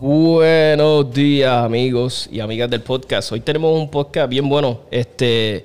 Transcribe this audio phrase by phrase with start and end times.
[0.00, 3.32] Buenos días, amigos y amigas del podcast.
[3.32, 4.80] Hoy tenemos un podcast bien bueno.
[4.90, 5.64] Este,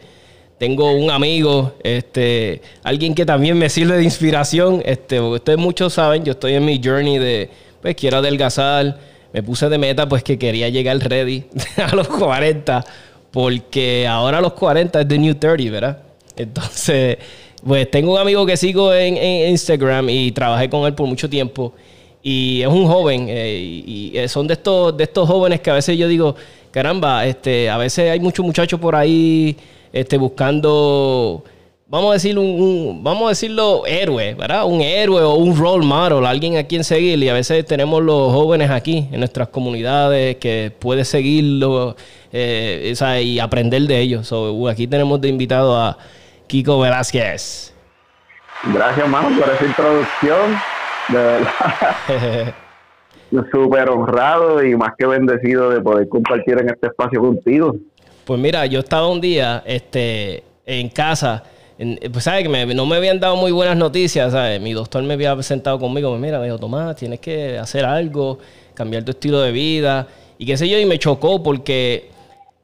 [0.57, 4.81] tengo un amigo, este, alguien que también me sirve de inspiración.
[4.85, 7.49] Este, ustedes muchos saben, yo estoy en mi journey de,
[7.83, 8.97] pues quiero adelgazar.
[9.33, 11.43] Me puse de meta, pues que quería llegar ready
[11.77, 12.83] a los 40,
[13.29, 15.99] porque ahora a los 40 es the new 30, ¿verdad?
[16.35, 17.17] Entonces,
[17.63, 21.29] pues tengo un amigo que sigo en, en Instagram y trabajé con él por mucho
[21.29, 21.73] tiempo
[22.23, 25.73] y es un joven eh, y, eh, son de estos de estos jóvenes que a
[25.73, 26.35] veces yo digo
[26.71, 29.57] caramba este a veces hay muchos muchachos por ahí
[29.91, 31.43] este buscando
[31.93, 36.25] vamos a decir un, vamos a decirlo héroe verdad un héroe o un role model
[36.25, 40.71] alguien a quien seguir y a veces tenemos los jóvenes aquí en nuestras comunidades que
[40.79, 41.95] puede seguirlo
[42.31, 45.95] eh, y aprender de ellos so, aquí tenemos de invitado a
[46.47, 47.75] Kiko Velázquez
[48.73, 50.57] gracias mano por esa introducción
[51.09, 52.53] de verdad.
[53.51, 57.75] Súper honrado y más que bendecido de poder compartir en este espacio contigo.
[58.25, 61.43] Pues mira, yo estaba un día este, en casa.
[62.11, 64.61] Pues sabes que no me habían dado muy buenas noticias, ¿sabes?
[64.61, 68.39] Mi doctor me había sentado conmigo, me mira, me dijo, Tomás, tienes que hacer algo,
[68.73, 70.07] cambiar tu estilo de vida.
[70.37, 72.11] Y qué sé yo, y me chocó porque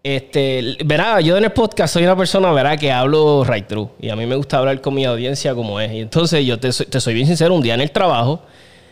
[0.03, 3.89] este, verá, yo en el podcast soy una persona, verá, que hablo right through.
[3.99, 5.91] Y a mí me gusta hablar con mi audiencia como es.
[5.91, 8.41] Y entonces yo te, soy bien sincero, un día en el trabajo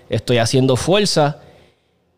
[0.09, 1.40] estoy haciendo fuerza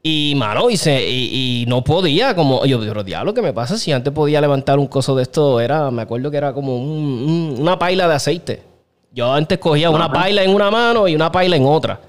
[0.02, 3.78] y, mano, y, y, no podía, como, yo, pero diablo, ¿qué me pasa?
[3.78, 7.78] Si antes podía levantar un coso de esto, era, me acuerdo que era como una
[7.78, 8.64] paila de aceite.
[9.12, 12.00] Yo antes cogía una paila en una mano y una paila en otra.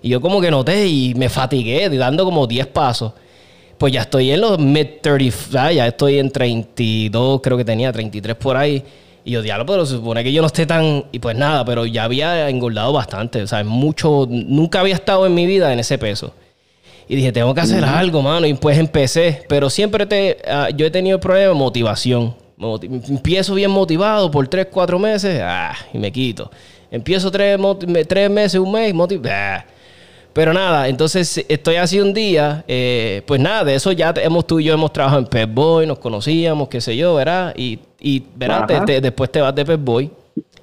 [0.00, 3.12] Y yo como que noté y me fatigué, dando como 10 pasos
[3.78, 8.56] pues ya estoy en los mid-30, ya estoy en 32, creo que tenía 33 por
[8.56, 8.82] ahí.
[9.24, 11.04] Y yo, diablo, pero se supone que yo no esté tan.
[11.10, 13.42] Y pues nada, pero ya había engordado bastante.
[13.42, 14.26] O sea, mucho.
[14.30, 16.32] Nunca había estado en mi vida en ese peso.
[17.08, 18.46] Y dije, tengo que hacer algo, mano.
[18.46, 19.42] Y pues empecé.
[19.48, 22.34] Pero siempre te, ah, yo he tenido el problema de motivación.
[22.82, 25.40] empiezo bien motivado por 3, 4 meses.
[25.42, 26.50] Ah, y me quito.
[26.90, 27.58] Empiezo 3,
[28.30, 29.28] meses, un mes, motivado.
[29.32, 29.64] Ah,
[30.36, 34.60] pero nada, entonces estoy así un día, eh, pues nada, de eso ya hemos tú
[34.60, 37.54] y yo hemos trabajado en Pep Boy, nos conocíamos, qué sé yo, ¿verdad?
[37.56, 38.66] Y, y ¿verdad?
[39.00, 40.10] después te vas de Pep Boy.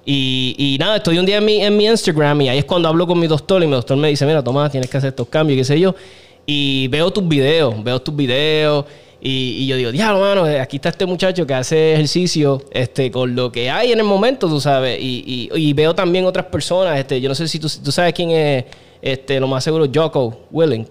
[0.05, 2.87] Y, y, nada, estoy un día en mi, en mi Instagram y ahí es cuando
[2.87, 5.27] hablo con mi doctor y mi doctor me dice, mira, Tomás, tienes que hacer estos
[5.27, 5.95] cambios, qué sé yo.
[6.45, 8.85] Y veo tus videos, veo tus videos
[9.25, 13.09] y, y yo digo, diablo, mano, eh, aquí está este muchacho que hace ejercicio este,
[13.09, 14.99] con lo que hay en el momento, tú sabes.
[14.99, 18.13] Y, y, y veo también otras personas, este, yo no sé si tú, tú sabes
[18.13, 18.65] quién es
[19.01, 20.87] este, lo más seguro, Jocko Willing.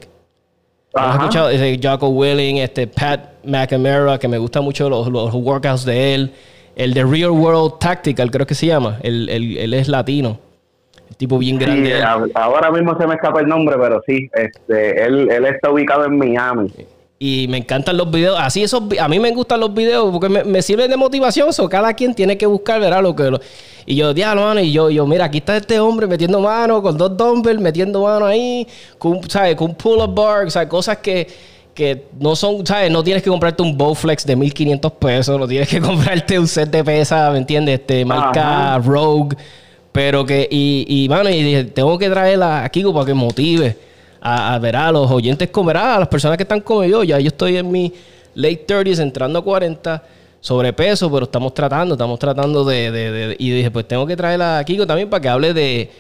[0.95, 1.51] ¿Has escuchado?
[1.83, 6.33] Jocko Willing, este, Pat McNamara, que me gusta mucho los, los, workouts de él.
[6.75, 8.99] El de Real World Tactical, creo que se llama.
[9.03, 10.39] Él, él, es latino.
[11.17, 12.03] Tipo bien grande.
[12.35, 14.29] ahora mismo se me escapa el nombre, pero sí.
[14.35, 16.73] Este, él, él está ubicado en Miami.
[17.25, 18.37] Y me encantan los videos.
[18.37, 21.51] Así esos, a mí me gustan los videos porque me, sirven de motivación.
[21.57, 23.39] O cada quien tiene que buscar, verá lo que...
[23.87, 26.99] y yo, diablo, mano, y yo, yo, mira, aquí está este hombre metiendo mano con
[26.99, 28.67] dos dumbbells, metiendo mano ahí,
[28.99, 29.55] con, ¿sabes?
[29.55, 30.69] Con un pull-up bar, ¿sabes?
[30.69, 31.29] Cosas que,
[31.73, 32.91] que no son, ¿sabes?
[32.91, 36.71] No tienes que comprarte un Bowflex de 1500 pesos, no tienes que comprarte un set
[36.71, 37.79] de pesa, ¿me entiendes?
[37.79, 39.37] Este, marca Rogue.
[39.93, 43.77] Pero que, y, y, mano, y dije, tengo que traerla aquí para que motive
[44.23, 47.05] a, ver a los oyentes comer a las personas que están como yo.
[47.05, 47.93] Ya yo estoy en mi
[48.35, 50.03] late 30s, entrando a 40,
[50.41, 54.87] sobrepeso, pero estamos tratando, estamos tratando de, y dije, pues tengo que traer a Kiko
[54.87, 55.91] también para que hable de,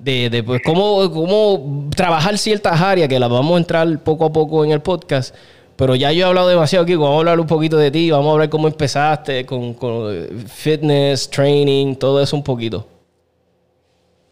[0.00, 4.64] de, pues cómo, cómo trabajar ciertas áreas, que las vamos a entrar poco a poco
[4.64, 5.34] en el podcast.
[5.76, 7.02] Pero ya yo he hablado demasiado, Kiko.
[7.02, 8.10] Vamos a hablar un poquito de ti.
[8.10, 10.12] Vamos a hablar cómo empezaste con, con
[10.48, 12.97] fitness, training, todo eso un poquito.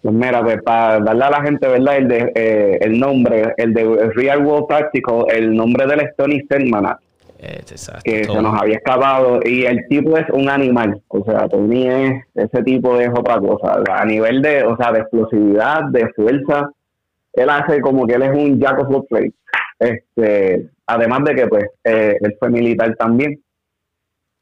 [0.06, 1.96] Pues mira, pues para darle a la gente, ¿verdad?
[1.96, 6.46] El, de, eh, el nombre, el de Real World Tactical, el nombre del es Tony
[6.48, 7.00] Selmanat.
[8.04, 12.22] que se nos había escapado y el tipo es un animal, o sea, Tony es,
[12.36, 16.70] ese tipo es otra cosa, a nivel de, o sea, de explosividad, de fuerza,
[17.32, 19.34] él hace como que él es un jack of all trades,
[19.80, 23.40] este, además de que pues eh, él fue militar también,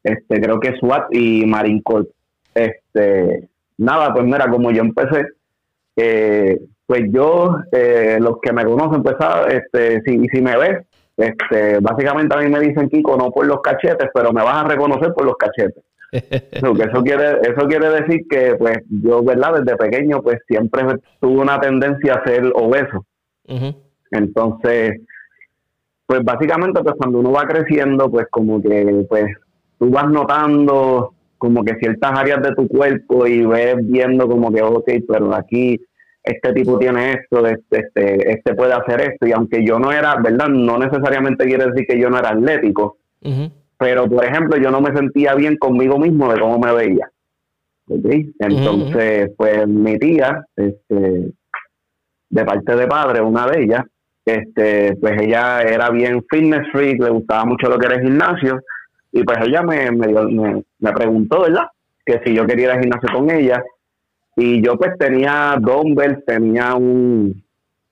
[0.03, 2.07] este, creo que SWAT y Marine Corps,
[2.53, 5.25] este, nada, pues mira, como yo empecé,
[5.95, 9.15] eh, pues yo, eh, los que me conocen, pues,
[9.49, 10.85] este, si, si me ves,
[11.17, 14.67] este, básicamente a mí me dicen Kiko no por los cachetes, pero me vas a
[14.67, 15.83] reconocer por los cachetes.
[16.11, 20.83] eso, eso quiere eso quiere decir que pues yo verdad desde pequeño pues siempre
[21.19, 23.05] tuve una tendencia a ser obeso.
[24.11, 25.01] Entonces,
[26.05, 29.25] pues básicamente pues cuando uno va creciendo, pues como que pues
[29.79, 34.61] tú vas notando como que ciertas áreas de tu cuerpo y ves viendo como que,
[34.61, 35.79] ok, pero aquí
[36.23, 40.15] este tipo tiene esto, este, este, este puede hacer esto, y aunque yo no era,
[40.15, 40.47] ¿verdad?
[40.47, 42.97] No necesariamente quiere decir que yo no era atlético,
[43.77, 47.09] pero por ejemplo yo no me sentía bien conmigo mismo de cómo me veía.
[47.87, 51.31] Entonces, pues mi tía, este,
[52.29, 53.83] de parte de padre, una de ellas,
[54.25, 58.59] este, pues ella era bien fitness freak, le gustaba mucho lo que era el gimnasio,
[59.15, 61.67] y pues ella me, me, me, preguntó, ¿verdad?
[62.05, 63.63] Que si yo quería ir al gimnasio con ella,
[64.35, 67.41] y yo pues tenía dumbbells, tenía un,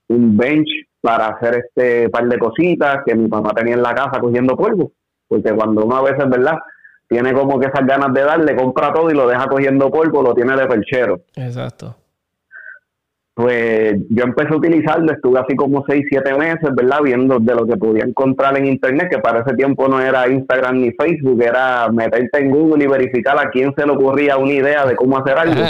[0.08, 0.68] un bench
[1.00, 4.92] para hacer este par de cositas que mi mamá tenía en la casa cogiendo polvo,
[5.26, 6.58] porque cuando uno a veces, ¿verdad?
[7.08, 10.34] Tiene como que esas ganas de darle, compra todo y lo deja cogiendo polvo, lo
[10.34, 11.22] tiene de perchero.
[11.36, 11.96] Exacto
[13.34, 17.00] pues yo empecé a utilizarlo, estuve así como 6, 7 meses, ¿verdad?
[17.02, 20.80] Viendo de lo que podía encontrar en Internet, que para ese tiempo no era Instagram
[20.80, 24.86] ni Facebook, era meterte en Google y verificar a quién se le ocurría una idea
[24.86, 25.60] de cómo hacer algo.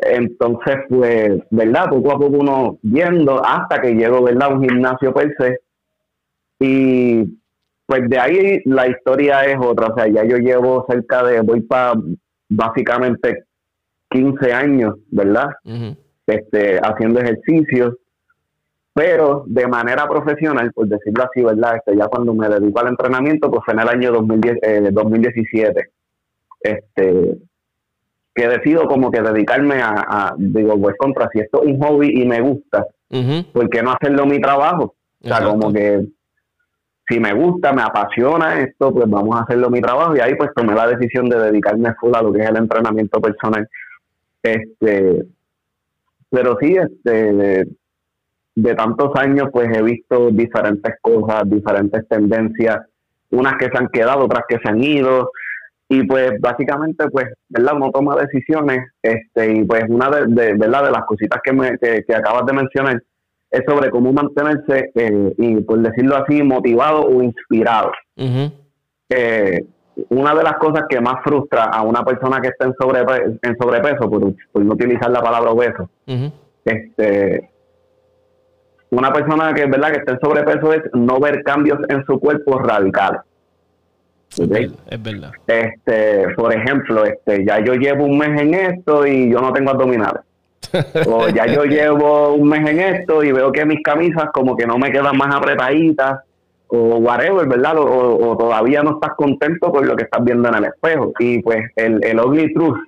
[0.00, 1.88] Entonces, pues, ¿verdad?
[1.90, 4.48] Poco a poco uno viendo hasta que llego, ¿verdad?
[4.50, 5.60] A un gimnasio per se.
[6.58, 7.38] Y
[7.86, 11.60] pues de ahí la historia es otra, o sea, ya yo llevo cerca de, voy
[11.60, 11.92] para
[12.48, 13.44] básicamente
[14.10, 15.50] 15 años, ¿verdad?
[16.32, 17.96] Este, haciendo ejercicios,
[18.94, 21.76] pero de manera profesional, por decirlo así, ¿verdad?
[21.76, 25.90] Este, ya cuando me dedico al entrenamiento, pues fue en el año 2010, 2017, eh,
[26.62, 27.38] este,
[28.34, 32.26] que decido como que dedicarme a, digo, pues contra, si esto es un hobby y
[32.26, 32.86] me gusta,
[33.52, 34.94] ¿por qué no hacerlo mi trabajo?
[35.22, 36.06] O sea, como que
[37.08, 40.50] si me gusta, me apasiona esto, pues vamos a hacerlo mi trabajo y ahí pues
[40.54, 43.68] tomé la decisión de dedicarme full a lo que es el entrenamiento personal.
[44.42, 45.24] Este,
[46.32, 47.66] pero sí, este,
[48.54, 52.78] de, tantos años, pues he visto diferentes cosas, diferentes tendencias,
[53.30, 55.30] unas que se han quedado, otras que se han ido,
[55.90, 57.76] y pues básicamente, pues, ¿verdad?
[57.76, 60.84] Uno toma decisiones, este, y pues una de, ¿verdad?
[60.84, 63.02] de las cositas que, me, que, acabas de mencionar
[63.50, 67.92] es sobre cómo mantenerse, eh, y por decirlo así, motivado o inspirado
[70.08, 73.56] una de las cosas que más frustra a una persona que está en, sobrepeso, en
[73.58, 75.88] sobrepeso por, no utilizar la palabra obeso,
[76.64, 77.50] este,
[78.90, 79.92] una persona que, ¿verdad?
[79.92, 83.22] que está en sobrepeso es no ver cambios en su cuerpo radicales.
[84.38, 85.32] Es verdad.
[85.46, 89.70] Este, por ejemplo, este, ya yo llevo un mes en esto y yo no tengo
[89.70, 90.22] abdominales.
[91.06, 94.66] o ya yo llevo un mes en esto y veo que mis camisas como que
[94.66, 96.20] no me quedan más apretaditas
[96.72, 97.76] o whatever, ¿verdad?
[97.78, 101.12] O, todavía no estás contento con lo que estás viendo en el espejo.
[101.18, 102.78] Y pues el, el ugly truth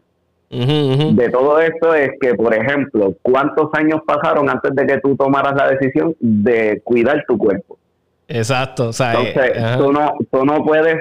[0.51, 5.55] de todo esto es que, por ejemplo, ¿cuántos años pasaron antes de que tú tomaras
[5.57, 7.77] la decisión de cuidar tu cuerpo?
[8.29, 10.97] Exacto, o sea, Entonces, eh, tú, no, tú no puedes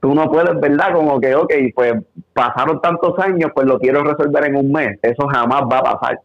[0.00, 0.92] tú no puedes, ¿verdad?
[0.92, 1.94] Como que, ok, pues
[2.32, 4.98] pasaron tantos años, pues lo quiero resolver en un mes.
[5.00, 6.18] Eso jamás va a pasar.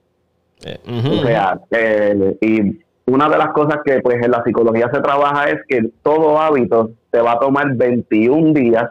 [0.65, 4.99] Eh, o sea, eh, y una de las cosas que pues en la psicología se
[5.01, 8.89] trabaja es que todo hábito te va a tomar 21 días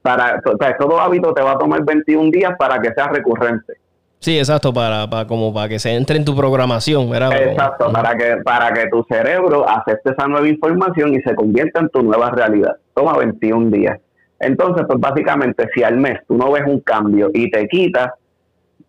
[0.00, 3.74] para, o sea, todo hábito te va a tomar 21 días para que sea recurrente.
[4.20, 7.30] Sí, exacto, para, para como para que se entre en tu programación, ¿verdad?
[7.40, 11.90] Exacto, para que para que tu cerebro acepte esa nueva información y se convierta en
[11.90, 12.76] tu nueva realidad.
[12.94, 14.00] Toma 21 días.
[14.40, 18.12] Entonces, pues básicamente si al mes tú no ves un cambio y te quitas,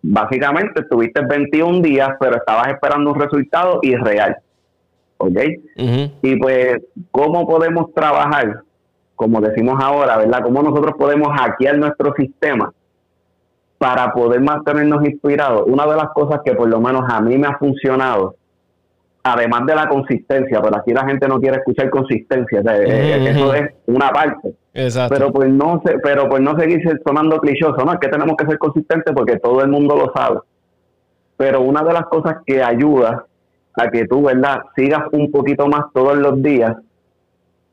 [0.01, 4.37] básicamente estuviste 21 días, pero estabas esperando un resultado irreal.
[5.17, 5.37] ¿Ok?
[5.75, 6.77] Y pues,
[7.11, 8.63] ¿cómo podemos trabajar?
[9.15, 10.41] Como decimos ahora, ¿verdad?
[10.43, 12.71] ¿Cómo nosotros podemos hackear nuestro sistema
[13.77, 15.63] para poder mantenernos inspirados?
[15.67, 18.35] Una de las cosas que por lo menos a mí me ha funcionado
[19.33, 23.53] además de la consistencia, pero aquí la gente no quiere escuchar consistencia, eh, eh, eso
[23.53, 24.53] es una parte.
[24.73, 28.45] Pero pues no se, pero pues no seguir sonando clichoso, no, es que tenemos que
[28.45, 30.39] ser consistentes porque todo el mundo lo sabe.
[31.37, 33.25] Pero una de las cosas que ayuda
[33.75, 36.75] a que tú, ¿verdad?, sigas un poquito más todos los días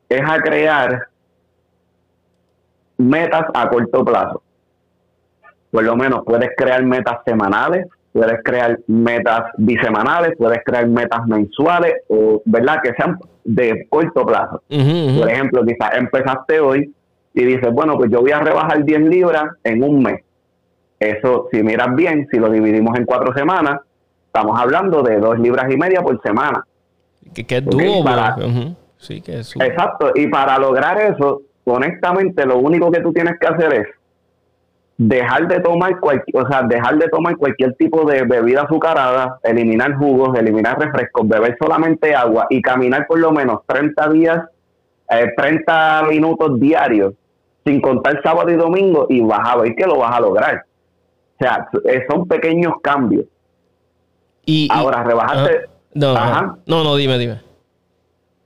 [0.09, 1.07] es a crear
[2.97, 4.41] metas a corto plazo.
[5.71, 11.93] Por lo menos puedes crear metas semanales, puedes crear metas bisemanales, puedes crear metas mensuales
[12.09, 12.81] o, ¿verdad?
[12.83, 14.61] Que sean de corto plazo.
[14.67, 16.93] Por ejemplo, quizás empezaste hoy
[17.33, 20.21] y dices, bueno, pues yo voy a rebajar 10 libras en un mes.
[20.99, 23.81] Eso, si miras bien, si lo dividimos en cuatro semanas,
[24.25, 26.63] estamos hablando de dos libras y media por semana.
[27.33, 28.35] Que, es duro, para,
[28.97, 33.47] sí, que es Exacto, y para lograr eso, honestamente, lo único que tú tienes que
[33.47, 33.87] hacer es
[34.97, 39.95] dejar de tomar cualquier, o sea, dejar de tomar cualquier tipo de bebida azucarada, eliminar
[39.95, 44.45] jugos, eliminar refrescos, beber solamente agua y caminar por lo menos 30 días,
[45.09, 47.13] eh, 30 minutos diarios,
[47.63, 50.65] sin contar sábado y domingo, y vas a ver que lo vas a lograr.
[51.39, 53.25] O sea, eh, son pequeños cambios.
[54.45, 55.65] Y, Ahora, rebajaste...
[55.93, 56.13] no,
[56.65, 57.41] no, no, dime, dime.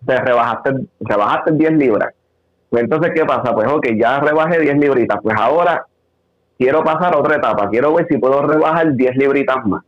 [0.05, 2.13] Te rebajaste, rebajaste 10 libras.
[2.71, 3.53] Entonces, ¿qué pasa?
[3.53, 5.19] Pues ok, ya rebajé 10 libritas.
[5.21, 5.85] Pues ahora
[6.61, 9.83] quiero pasar a otra etapa, quiero ver si puedo rebajar 10 libritas más.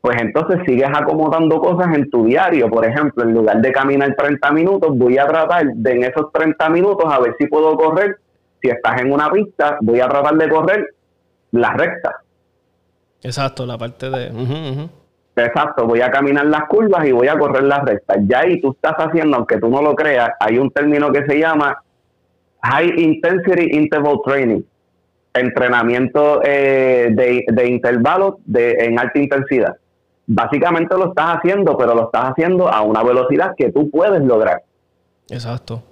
[0.00, 2.68] Pues entonces sigues acomodando cosas en tu diario.
[2.68, 6.70] Por ejemplo, en lugar de caminar 30 minutos, voy a tratar de en esos 30
[6.70, 8.16] minutos a ver si puedo correr.
[8.60, 10.86] Si estás en una pista, voy a tratar de correr
[11.52, 12.16] la recta.
[13.22, 14.88] Exacto, la parte de...
[15.36, 18.16] Exacto, voy a caminar las curvas y voy a correr las rectas.
[18.22, 21.38] Ya ahí tú estás haciendo, aunque tú no lo creas, hay un término que se
[21.38, 21.80] llama
[22.62, 24.62] High Intensity Interval Training
[25.34, 29.76] entrenamiento eh, de, de intervalos de, en alta intensidad.
[30.26, 34.62] Básicamente lo estás haciendo, pero lo estás haciendo a una velocidad que tú puedes lograr.
[35.28, 35.82] Exacto.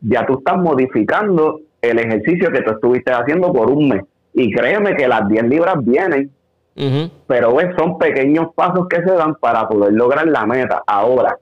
[0.00, 4.02] Ya tú estás modificando el ejercicio que tú estuviste haciendo por un mes.
[4.34, 6.30] Y créeme que las 10 libras vienen,
[7.26, 10.82] pero ves, son pequeños pasos que se dan para poder lograr la meta.
[10.86, 11.38] Ahora,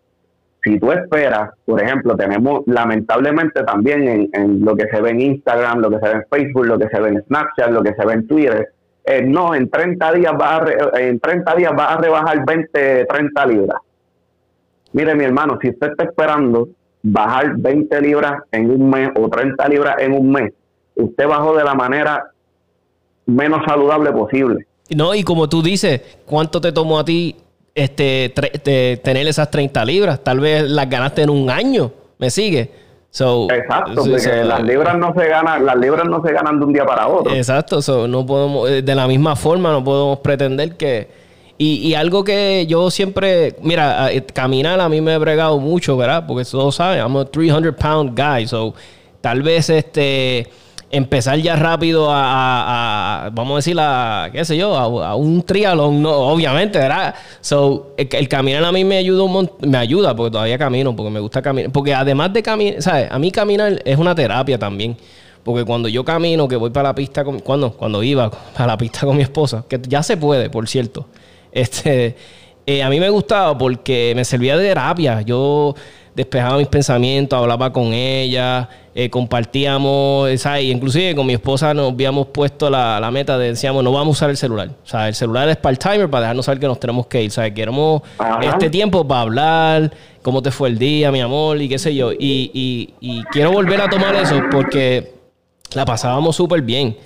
[0.64, 5.80] si tú esperas, por ejemplo, tenemos lamentablemente también en, lo que se ve en Instagram,
[5.80, 8.06] lo que se ve en Facebook, lo que se ve en Snapchat, lo que se
[8.06, 8.68] ve en Twitter,
[9.04, 13.47] eh, no, en 30 días vas a en 30 días vas a rebajar 20, 30
[13.47, 13.78] libras.
[14.92, 16.68] Mire, mi hermano, si usted está esperando
[17.02, 20.54] bajar 20 libras en un mes o 30 libras en un mes,
[20.94, 22.30] usted bajó de la manera
[23.26, 24.66] menos saludable posible.
[24.97, 27.37] No, y como tú dices, ¿cuánto te tomó a ti
[27.75, 28.31] este,
[29.02, 30.23] tener esas 30 libras.
[30.23, 31.90] Tal vez las ganaste en un año.
[32.19, 32.85] ¿Me sigue?
[33.21, 36.85] exacto, porque las libras no se ganan, las libras no se ganan de un día
[36.85, 37.33] para otro.
[37.33, 41.09] Exacto, no podemos, eh, de la misma forma no podemos pretender que
[41.57, 46.25] y, algo que yo siempre, mira, eh, caminar a mí me he bregado mucho, ¿verdad?
[46.26, 48.75] Porque todos saben, I'm a 300 pound guy, so
[49.21, 50.49] tal vez este
[50.94, 56.10] empezar ya rápido a, vamos a decir, a, qué sé yo, a, un triatlón, no,
[56.10, 57.14] obviamente, ¿verdad?
[57.40, 61.10] So, el, caminar a mí me ayuda un montón, me ayuda porque todavía camino, porque
[61.10, 63.08] me gusta caminar, porque además de caminar, ¿sabes?
[63.10, 64.96] A mí caminar es una terapia también.
[65.42, 68.78] Porque cuando yo camino, que voy para la pista, con, cuando, cuando iba a la
[68.78, 71.06] pista con mi esposa, que ya se puede, por cierto,
[71.52, 72.16] este,
[72.66, 75.21] eh, a mí me gustaba porque me servía de terapia.
[75.23, 75.75] Yo
[76.14, 80.64] despejaba mis pensamientos, hablaba con ella, eh, compartíamos, ¿sabes?
[80.64, 84.30] inclusive con mi esposa nos habíamos puesto la, meta de, decíamos, no vamos a usar
[84.30, 84.68] el celular.
[84.85, 87.25] O sea, el celular es para el timer, para dejarnos saber que nos tenemos que
[87.25, 87.30] ir.
[87.30, 87.52] ¿Sabes?
[87.52, 88.02] Queremos
[88.42, 89.92] este tiempo para hablar,
[90.23, 92.12] cómo te fue el día, mi amor, y qué sé yo.
[92.12, 95.14] Y, y, y quiero volver a tomar eso porque
[95.75, 96.97] la pasábamos súper bien.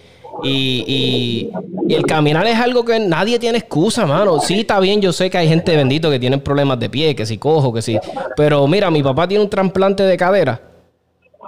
[0.42, 1.50] Y,
[1.88, 4.38] el caminar es algo que nadie tiene excusa, mano.
[4.40, 7.26] Sí, está bien, yo sé que hay gente bendito que tienen problemas de pie, que
[7.26, 7.99] si cojo, que si.
[8.37, 10.61] Pero mira, mi papá tiene un trasplante de cadera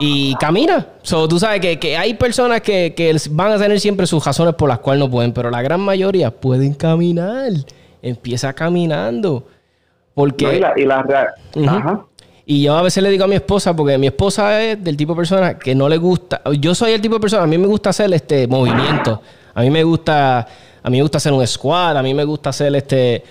[0.01, 0.87] y camina.
[1.03, 4.79] So, tú sabes que, hay personas que, van a tener siempre sus razones por las
[4.79, 7.53] cuales no pueden, pero la gran mayoría pueden caminar.
[8.03, 9.47] Empieza caminando.
[10.15, 10.61] Porque.
[10.77, 11.05] y la,
[11.69, 12.07] Ajá.
[12.51, 15.13] Y yo a veces le digo a mi esposa, porque mi esposa es del tipo
[15.13, 16.43] de persona que no le gusta.
[16.59, 19.23] Yo soy el tipo de persona, a mí me gusta hacer este movimiento.
[19.55, 20.41] A mí me gusta,
[20.83, 23.23] a mí me gusta hacer un squat, a mí me gusta hacer este,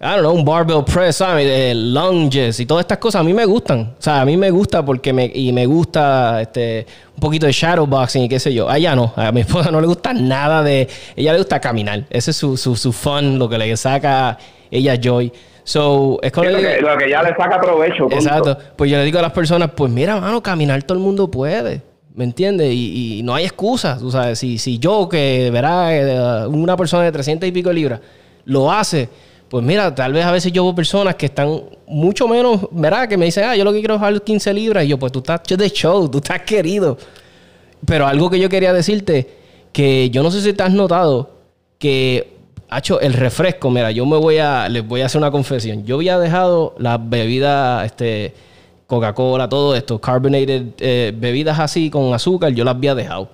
[0.00, 1.74] I un barbell press, ¿sabes?
[1.74, 3.94] lunges y todas estas cosas a mí me gustan.
[3.98, 7.52] O sea, a mí me gusta porque me, y me gusta este, un poquito de
[7.52, 8.68] shadowboxing y qué sé yo.
[8.68, 12.04] A ella no, a mi esposa no le gusta nada de, ella le gusta caminar.
[12.10, 14.38] Ese es su, su, su fun, lo que le saca
[14.70, 15.32] ella joy.
[15.68, 18.08] So, es lo, que, ya le saca provecho.
[18.10, 18.56] Exacto.
[18.74, 21.82] Pues yo le digo a las personas, pues mira, mano, caminar todo el mundo puede.
[22.14, 22.72] ¿Me entiendes?
[22.72, 23.98] Y, no hay excusas.
[23.98, 28.00] Tú sabes, si, si yo, que verá, eh, una persona de 300 y pico libras,
[28.46, 29.10] lo hace,
[29.50, 33.06] pues mira, tal vez a veces yo veo personas que están mucho menos, ¿verdad?
[33.06, 34.86] Que me dicen, ah, yo lo que quiero es bajar 15 libras.
[34.86, 36.96] Y yo, pues tú estás de show, tú estás querido.
[37.84, 39.28] Pero algo que yo quería decirte,
[39.70, 41.28] que yo no sé si te has notado,
[41.78, 42.37] que
[42.76, 45.86] hecho el refresco, mira, yo me voy a, les voy a hacer una confesión.
[45.86, 48.34] Yo había dejado las bebidas, este,
[48.86, 53.30] Coca-Cola, todo esto, carbonated, eh, bebidas así con azúcar, yo las había dejado.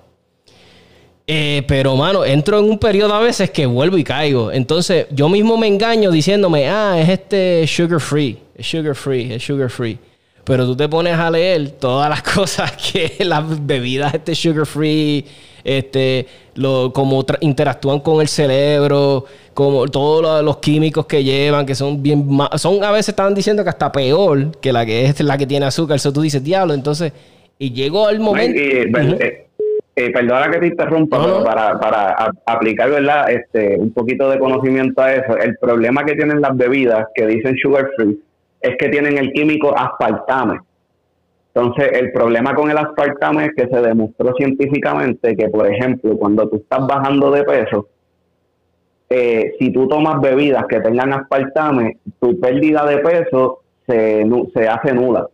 [1.27, 4.51] Eh, pero, mano, entro en un periodo a veces que vuelvo y caigo.
[4.51, 9.43] Entonces, yo mismo me engaño diciéndome, ah, es este sugar free, es sugar free, es
[9.43, 9.97] sugar free.
[10.43, 15.25] Pero tú te pones a leer todas las cosas que las bebidas, este sugar free,
[15.65, 22.01] este, lo, cómo interactúan con el cerebro, como todos los, químicos que llevan, que son
[22.01, 25.47] bien son a veces estaban diciendo que hasta peor que la que es la que
[25.47, 25.97] tiene azúcar.
[25.97, 27.11] Eso tú dices, diablo, entonces,
[27.57, 28.59] y llegó el momento.
[28.61, 29.45] Eh,
[29.97, 33.31] eh, perdona que te interrumpa, pero para, para aplicar ¿verdad?
[33.31, 37.55] Este, un poquito de conocimiento a eso, el problema que tienen las bebidas que dicen
[37.61, 38.19] sugar free
[38.59, 40.59] es que tienen el químico aspartame.
[41.55, 46.49] Entonces, el problema con el aspartame es que se demostró científicamente que, por ejemplo, cuando
[46.49, 47.87] tú estás bajando de peso,
[49.09, 54.93] eh, si tú tomas bebidas que tengan aspartame, tu pérdida de peso se, se hace
[54.93, 55.29] nula.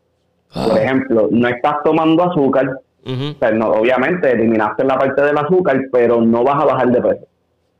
[0.53, 0.83] Por ah.
[0.83, 2.69] ejemplo, no estás tomando azúcar,
[3.03, 7.27] obviamente eliminaste la parte del azúcar, pero no vas a bajar de peso.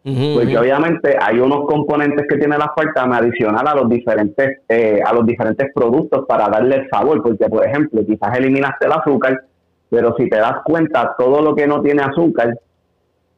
[0.03, 5.13] Porque obviamente hay unos componentes que tiene la aspartame adicional a los diferentes eh, a
[5.13, 9.43] los diferentes productos para darle el sabor, porque por ejemplo quizás eliminaste el azúcar,
[9.89, 12.53] pero si te das cuenta todo lo que no tiene azúcar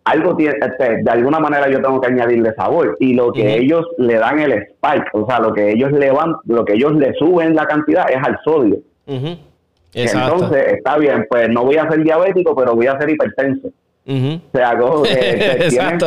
[0.06, 2.98] algo tiene, este, de alguna manera yo tengo que añadirle sabor.
[3.00, 6.36] Y lo que ellos le dan el spike, o sea, lo que ellos le van,
[6.46, 8.80] lo que ellos le suben la cantidad es al sodio.
[9.94, 13.70] Entonces, está bien, pues no voy a ser diabético, pero voy a ser hipertenso.
[14.06, 16.04] O sea, como que, tienes,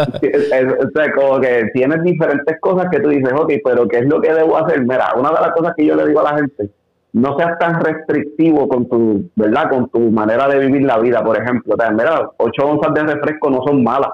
[1.15, 4.57] como que tienes diferentes cosas que tú dices, ok, pero ¿qué es lo que debo
[4.59, 4.83] hacer?
[4.83, 6.71] Mira, una de las cosas que yo le digo a la gente,
[7.13, 9.71] no seas tan restrictivo con tu, ¿verdad?
[9.71, 11.75] Con tu manera de vivir la vida, por ejemplo.
[11.75, 14.11] O sea, mira, 8 onzas de refresco no son malas.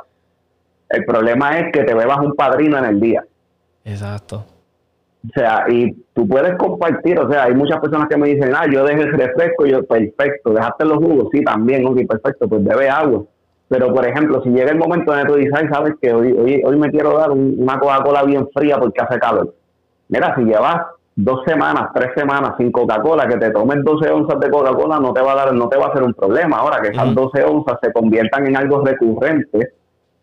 [0.89, 3.25] El problema es que te bebas un padrino en el día.
[3.85, 4.45] Exacto.
[5.25, 8.67] O sea, y tú puedes compartir, o sea, hay muchas personas que me dicen, ah,
[8.71, 12.89] yo dejé el refresco, yo, perfecto, dejaste los jugos, sí, también, ok, perfecto, pues bebe
[12.89, 13.25] agua.
[13.73, 16.62] Pero, por ejemplo, si llega el momento en que tú dices, sabes que hoy, hoy,
[16.62, 19.55] hoy me quiero dar una Coca-Cola bien fría porque hace calor.
[20.09, 24.50] Mira, si llevas dos semanas, tres semanas sin Coca-Cola, que te tomes 12 onzas de
[24.50, 26.59] Coca-Cola no te va a dar, no te va a hacer un problema.
[26.59, 29.73] Ahora que esas 12 onzas se conviertan en algo recurrente,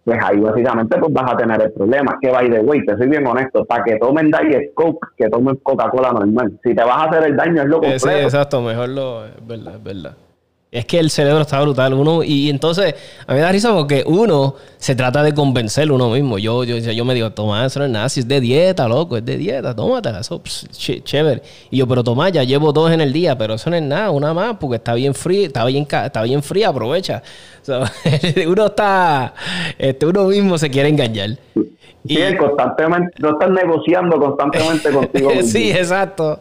[0.03, 2.19] pues ahí básicamente pues vas a tener el problema.
[2.21, 5.55] Que by the way, te soy bien honesto, para que tomen Diet Coke, que tomen
[5.63, 6.59] Coca-Cola normal.
[6.63, 9.47] Si te vas a hacer el daño es lo que Sí, exacto, mejor lo, es
[9.47, 10.15] verdad, es verdad.
[10.71, 11.95] Es que el cerebro está brutal.
[11.95, 12.93] Uno, y entonces,
[13.25, 16.37] a mí me da risa porque uno se trata de convencer uno mismo.
[16.37, 18.07] Yo, yo, yo me digo, toma, eso no es nada.
[18.07, 20.19] Si es de dieta, loco, es de dieta, tómatela.
[20.19, 20.39] Eso,
[20.71, 21.41] chévere.
[21.71, 24.11] Y yo, pero toma, ya llevo dos en el día, pero eso no es nada,
[24.11, 27.23] una más, porque está bien fría, está bien, está bien fría, aprovecha.
[28.47, 29.33] uno está,
[29.77, 31.37] este, uno mismo se quiere engañar.
[32.15, 35.31] Sí, constantemente, no estás negociando constantemente contigo.
[35.43, 36.39] sí, exacto.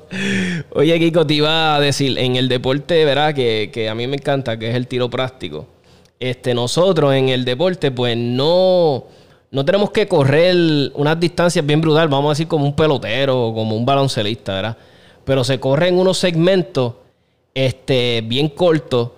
[0.70, 3.34] Oye, Kiko, te iba a decir, en el deporte, ¿verdad?
[3.34, 5.66] Que, que, a mí me encanta, que es el tiro práctico.
[6.18, 9.04] Este, nosotros en el deporte, pues no,
[9.50, 10.56] no tenemos que correr
[10.94, 14.76] unas distancias bien brutales, vamos a decir como un pelotero o como un baloncelista, ¿verdad?
[15.24, 16.94] Pero se corren unos segmentos
[17.52, 19.10] este, bien cortos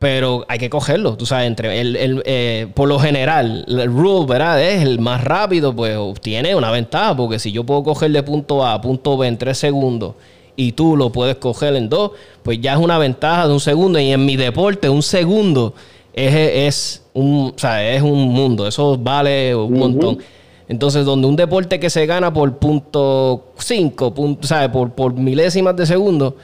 [0.00, 4.58] pero hay que cogerlo, tú sabes, entre el, eh, por lo general, el rule, ¿verdad?
[4.62, 8.64] Es el más rápido, pues obtiene una ventaja, porque si yo puedo coger de punto
[8.64, 10.14] A a punto B en tres segundos
[10.56, 14.00] y tú lo puedes coger en dos, pues ya es una ventaja de un segundo.
[14.00, 15.74] Y en mi deporte, un segundo
[16.14, 20.18] es, es un, o sea, es un mundo, eso vale un montón.
[20.66, 24.70] Entonces, donde un deporte que se gana por punto cinco, punto, ¿sabes?
[24.70, 26.36] Por, por milésimas de segundo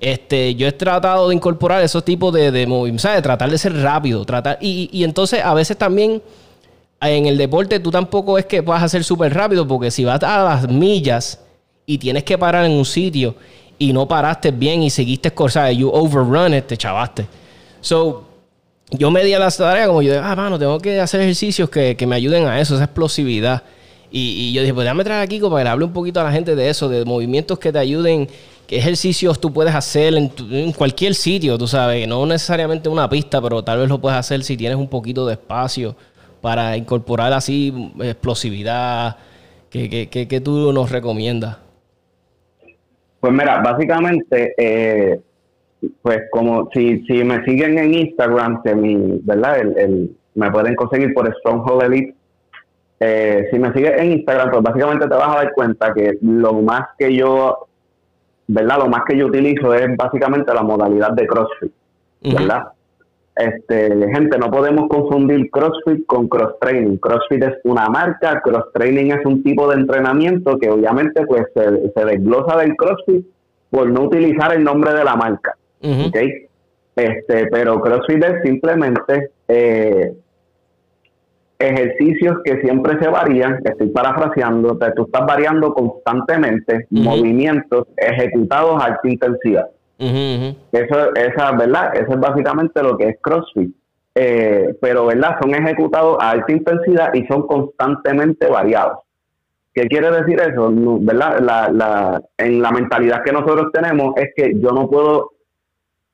[0.00, 3.22] este, yo he tratado de incorporar esos tipos de, de movimientos, ¿sabes?
[3.22, 4.58] Tratar de ser rápido, tratar.
[4.60, 6.22] Y, y, entonces a veces también
[7.00, 10.44] en el deporte tú tampoco es que puedas hacer súper rápido, porque si vas a
[10.44, 11.40] las millas
[11.86, 13.34] y tienes que parar en un sitio
[13.78, 15.76] y no paraste bien y seguiste, ¿sabes?
[15.76, 17.26] You overrun it, te chavaste.
[17.80, 18.24] So,
[18.90, 21.96] yo me di a la tarea como yo, ah, mano, tengo que hacer ejercicios que,
[21.96, 23.62] que me ayuden a eso, esa explosividad.
[24.10, 26.24] Y, y, yo dije, pues déjame traer aquí para que le hable un poquito a
[26.24, 28.28] la gente de eso, de movimientos que te ayuden
[28.68, 33.64] qué ejercicios tú puedes hacer en, cualquier sitio, tú sabes, no necesariamente una pista, pero
[33.64, 35.96] tal vez lo puedes hacer si tienes un poquito de espacio
[36.42, 39.16] para incorporar así explosividad.
[39.70, 41.56] ¿Qué, tú nos recomiendas?
[43.20, 45.18] Pues mira, básicamente, eh,
[46.02, 49.60] pues como si, si me siguen en Instagram, que mi, ¿verdad?
[49.60, 52.14] El, me pueden conseguir por Stronghold Elite.
[53.00, 56.52] Eh, si me sigues en Instagram, pues básicamente te vas a dar cuenta que lo
[56.54, 57.67] más que yo
[58.48, 58.78] ¿verdad?
[58.78, 61.72] Lo más que yo utilizo es básicamente la modalidad de CrossFit,
[62.22, 62.68] ¿verdad?
[63.36, 66.96] Este, gente, no podemos confundir CrossFit con cross training.
[66.96, 72.04] CrossFit es una marca, cross training es un tipo de entrenamiento que obviamente pues se,
[72.04, 73.24] desglosa del CrossFit
[73.70, 75.56] por no utilizar el nombre de la marca.
[75.80, 80.14] Este, pero CrossFit es simplemente eh,
[81.58, 89.08] ejercicios que siempre se varían, estoy parafraseando, tú estás variando constantemente movimientos ejecutados a alta
[89.08, 89.68] intensidad.
[89.98, 91.96] Eso, esa, ¿verdad?
[91.96, 93.74] Eso es básicamente lo que es CrossFit.
[94.14, 95.36] Eh, pero, ¿verdad?
[95.40, 98.98] Son ejecutados a alta intensidad y son constantemente variados.
[99.74, 100.72] ¿Qué quiere decir eso?
[100.72, 101.38] ¿Verdad?
[101.40, 105.32] La, la, en la mentalidad que nosotros tenemos es que yo no puedo,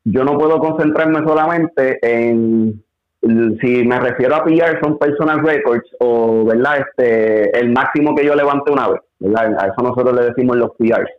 [0.05, 2.84] yo no puedo concentrarme solamente en
[3.61, 6.87] si me refiero a PR son personal records o, ¿verdad?
[6.87, 9.57] Este, el máximo que yo levante una vez, ¿verdad?
[9.59, 11.11] A eso nosotros le decimos los PRs.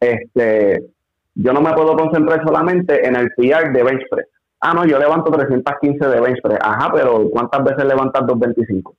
[0.00, 0.82] Este,
[1.34, 4.28] yo no me puedo concentrar solamente en el PR de bench press.
[4.60, 6.58] Ah, no, yo levanto 315 de bench press.
[6.62, 8.94] Ajá, pero ¿cuántas veces levantas 225?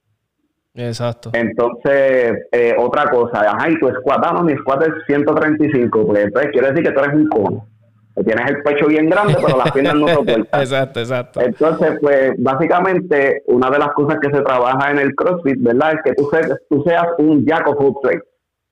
[0.75, 1.31] Exacto.
[1.33, 6.25] Entonces, eh, otra cosa, ajá, y tu squat, ah, no, mi squat es 135, pues
[6.25, 7.67] entonces quiere decir que tú eres un cono.
[8.25, 10.61] Tienes el pecho bien grande, pero las piernas no soportan.
[10.61, 11.41] exacto, exacto.
[11.41, 15.93] Entonces, pues, básicamente, una de las cosas que se trabaja en el CrossFit, ¿verdad?
[15.93, 18.23] Es que tú seas, tú seas un jack of all trades.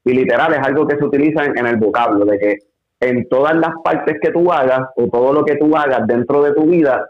[0.03, 2.57] Y literal es algo que se utiliza en, el vocablo, de que
[2.99, 6.53] en todas las partes que tú hagas o todo lo que tú hagas dentro de
[6.53, 7.07] tu vida,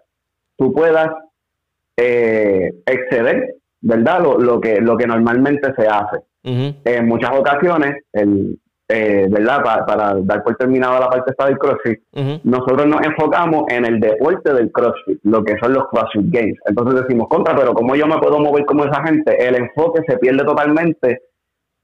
[0.58, 1.10] tú puedas
[1.98, 4.22] eh, exceder, ¿verdad?
[4.22, 6.18] Lo, lo, que, lo que normalmente se hace.
[6.44, 9.64] En muchas ocasiones, el, eh, ¿verdad?
[9.64, 12.00] Para, dar por terminado la parte esta del CrossFit,
[12.44, 16.58] nosotros nos enfocamos en el deporte del CrossFit, lo que son los CrossFit Games.
[16.66, 19.36] Entonces decimos, contra, pero ¿cómo yo me puedo mover como esa gente?
[19.44, 21.22] El enfoque se pierde totalmente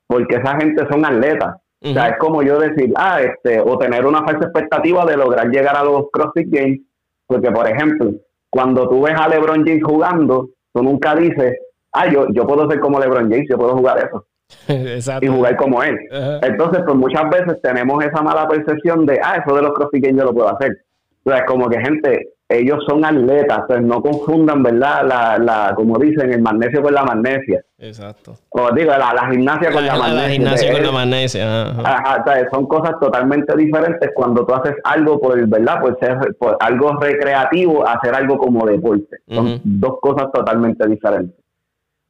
[0.07, 1.55] porque esa gente son atletas.
[1.83, 5.49] O sea, es como yo decir, ah, este, o tener una falsa expectativa de lograr
[5.49, 6.81] llegar a los CrossFit Games,
[7.25, 8.11] porque por ejemplo,
[8.51, 11.57] cuando tú ves a LeBron James jugando, tú nunca dices,
[11.93, 14.27] ah, yo, yo puedo ser como LeBron James, yo puedo jugar eso.
[15.21, 15.97] y jugar como él.
[16.41, 20.23] Entonces, pues muchas veces tenemos esa mala percepción de, ah, eso de los CrossFit yo
[20.23, 20.77] lo puedo hacer.
[21.23, 25.05] O sea, es como que gente, ellos son atletas, pues no confundan, ¿verdad?
[25.05, 27.63] La, la, como dicen, el magnesio con la magnesia.
[27.77, 28.35] Exacto.
[28.49, 30.27] O digo, la, gimnasia con la, magnesia.
[30.27, 31.63] La gimnasia con la magnesia.
[31.69, 32.23] Ajá.
[32.51, 35.79] son cosas totalmente diferentes cuando tú haces algo por, ¿verdad?
[35.81, 39.17] Por ser por algo recreativo, hacer algo como deporte.
[39.29, 41.35] Son dos cosas totalmente diferentes.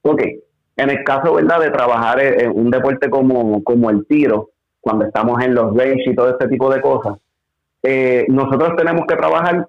[0.03, 0.21] Ok,
[0.81, 5.41] en el caso, ¿verdad?, de trabajar en un deporte como, como el tiro, cuando estamos
[5.43, 7.17] en los range y todo este tipo de cosas,
[7.83, 9.67] eh, nosotros tenemos que trabajar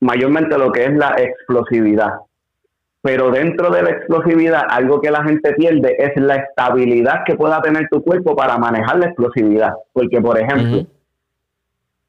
[0.00, 2.12] mayormente lo que es la explosividad.
[3.02, 7.60] Pero dentro de la explosividad, algo que la gente pierde es la estabilidad que pueda
[7.60, 9.72] tener tu cuerpo para manejar la explosividad.
[9.92, 10.86] Porque, por ejemplo,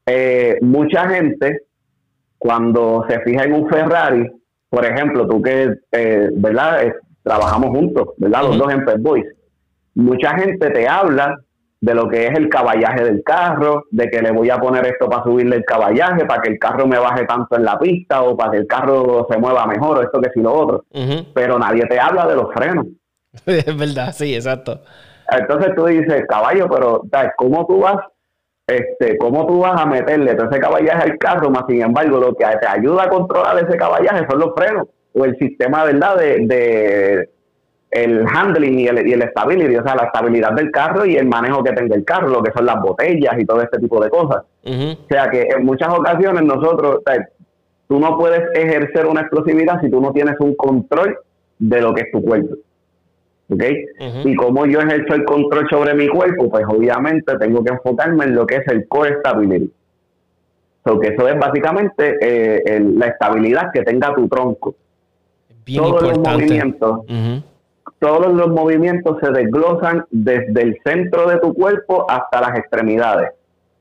[0.05, 1.63] eh, mucha gente,
[2.37, 4.31] cuando se fija en un Ferrari,
[4.69, 6.93] por ejemplo, tú que, eh, ¿verdad?
[7.23, 8.43] Trabajamos juntos, ¿verdad?
[8.43, 9.25] Los dos en Pet Boys.
[9.95, 11.37] Mucha gente te habla
[11.79, 15.09] de lo que es el caballaje del carro, de que le voy a poner esto
[15.09, 18.37] para subirle el caballaje, para que el carro me baje tanto en la pista o
[18.37, 20.85] para que el carro se mueva mejor o esto que si lo otro.
[21.33, 22.87] Pero nadie te habla de los frenos.
[23.45, 24.81] es verdad, sí, exacto.
[25.29, 27.01] Entonces tú dices, caballo, pero
[27.37, 27.97] ¿cómo tú vas
[28.65, 32.33] este, cómo tú vas a meterle todo ese caballaje al carro, más sin embargo, lo
[32.33, 36.17] que te ayuda a controlar ese caballaje son los frenos o el sistema, ¿verdad?
[36.17, 37.29] De, de
[37.93, 41.27] el handling y el, y el stability, o sea, la estabilidad del carro y el
[41.27, 44.09] manejo que tenga el carro, lo que son las botellas y todo este tipo de
[44.09, 44.43] cosas.
[44.65, 47.01] O sea que en muchas ocasiones nosotros,
[47.87, 51.17] tú no puedes ejercer una explosividad si tú no tienes un control
[51.59, 52.55] de lo que es tu cuerpo.
[53.49, 53.63] ¿Ok?
[54.25, 58.35] Y como yo ejerzo el control sobre mi cuerpo, pues obviamente tengo que enfocarme en
[58.35, 59.71] lo que es el core stability.
[60.81, 64.75] Porque eso es básicamente eh, la estabilidad que tenga tu tronco
[65.65, 66.99] todos los movimientos,
[67.99, 73.31] todos los movimientos se desglosan desde el centro de tu cuerpo hasta las extremidades.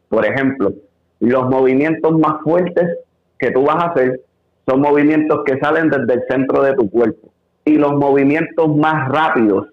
[0.09, 0.73] Por ejemplo,
[1.21, 2.99] los movimientos más fuertes
[3.39, 4.21] que tú vas a hacer
[4.67, 7.29] son movimientos que salen desde el centro de tu cuerpo.
[7.65, 9.69] Y los movimientos más rápidos,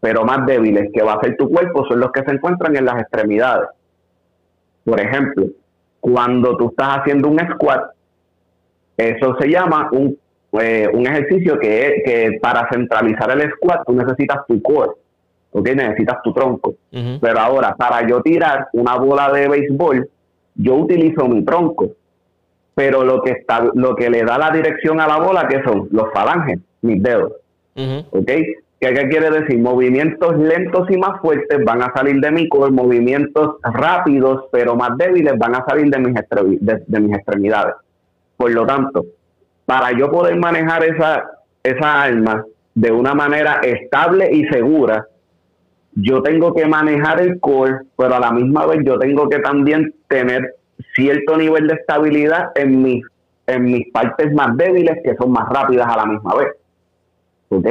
[0.00, 2.84] pero más débiles que va a hacer tu cuerpo son los que se encuentran en
[2.84, 3.68] las extremidades.
[4.84, 5.46] Por ejemplo,
[6.00, 7.90] cuando tú estás haciendo un squat,
[8.96, 10.16] eso se llama un
[10.56, 14.92] pues, un ejercicio que, que para centralizar el squat tú necesitas tu core,
[15.50, 15.68] ¿ok?
[15.68, 16.76] Necesitas tu tronco.
[16.90, 20.08] Pero ahora, para yo tirar una bola de béisbol,
[20.54, 21.90] yo utilizo mi tronco.
[22.74, 25.88] Pero lo que, está, lo que le da la dirección a la bola, ¿qué son?
[25.90, 27.32] Los falanges, mis dedos.
[28.12, 28.30] ¿Ok?
[28.80, 29.58] ¿Qué, quiere decir?
[29.58, 34.96] Movimientos lentos y más fuertes van a salir de mi core, movimientos rápidos pero más
[34.96, 36.14] débiles van a salir de mis,
[36.86, 37.74] de mis extremidades.
[38.38, 39.04] Por lo tanto,
[39.66, 41.24] para yo poder manejar esa,
[41.62, 45.06] esa arma de una manera estable y segura,
[45.94, 49.94] yo tengo que manejar el core, pero a la misma vez yo tengo que también
[50.08, 50.54] tener
[50.94, 53.04] cierto nivel de estabilidad en mis,
[53.46, 56.48] en mis partes más débiles que son más rápidas a la misma vez.
[57.48, 57.66] ¿Ok?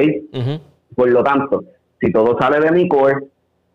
[0.95, 1.63] Por lo tanto,
[2.01, 3.27] si todo sale de mi core,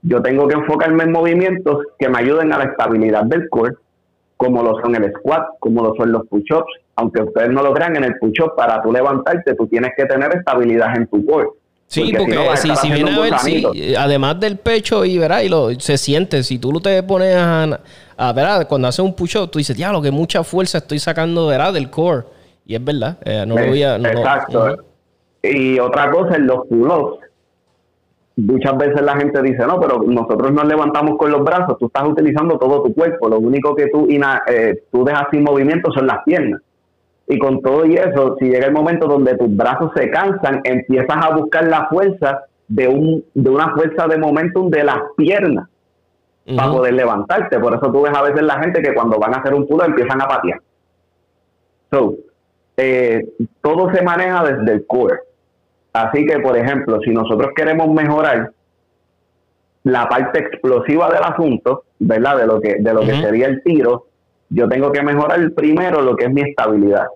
[0.02, 3.74] yo tengo que enfocarme en movimientos que me ayuden a la estabilidad del core,
[4.40, 7.94] como lo son el squat, como lo son los push-ups, aunque ustedes no lo crean,
[7.96, 11.48] en el push-up para tú levantarte, tú tienes que tener estabilidad en tu core.
[11.86, 13.34] Sí, porque, si, si, viene a ver,
[13.98, 17.80] además del pecho y verá, y lo, se siente, si tú te pones a,
[18.16, 21.90] a cuando haces un push-up, tú dices, diablo, que mucha fuerza estoy sacando, verá, del
[21.90, 22.24] core.
[22.64, 23.96] Y es verdad, eh, no lo voy a...
[23.96, 24.78] exacto.
[25.42, 27.29] Y otra cosa es los pull-ups.
[28.46, 32.08] Muchas veces la gente dice, no, pero nosotros nos levantamos con los brazos, tú estás
[32.08, 36.22] utilizando todo tu cuerpo, lo único que tú, eh, tú dejas sin movimiento son las
[36.24, 36.60] piernas.
[37.26, 41.16] Y con todo y eso, si llega el momento donde tus brazos se cansan, empiezas
[41.24, 45.68] a buscar la fuerza de, un, de una fuerza de momentum de las piernas
[46.56, 47.60] para poder levantarte.
[47.60, 49.82] Por eso tú ves a veces la gente que cuando van a hacer un pull
[49.84, 50.60] empiezan a patear.
[51.90, 52.14] So,
[52.76, 53.22] eh,
[53.60, 55.20] todo se maneja desde el core.
[55.92, 58.52] Así que, por ejemplo, si nosotros queremos mejorar
[59.84, 62.38] la parte explosiva del asunto, ¿verdad?
[62.38, 64.06] De lo que, de lo que sería el tiro,
[64.50, 67.06] yo tengo que mejorar primero lo que es mi estabilidad.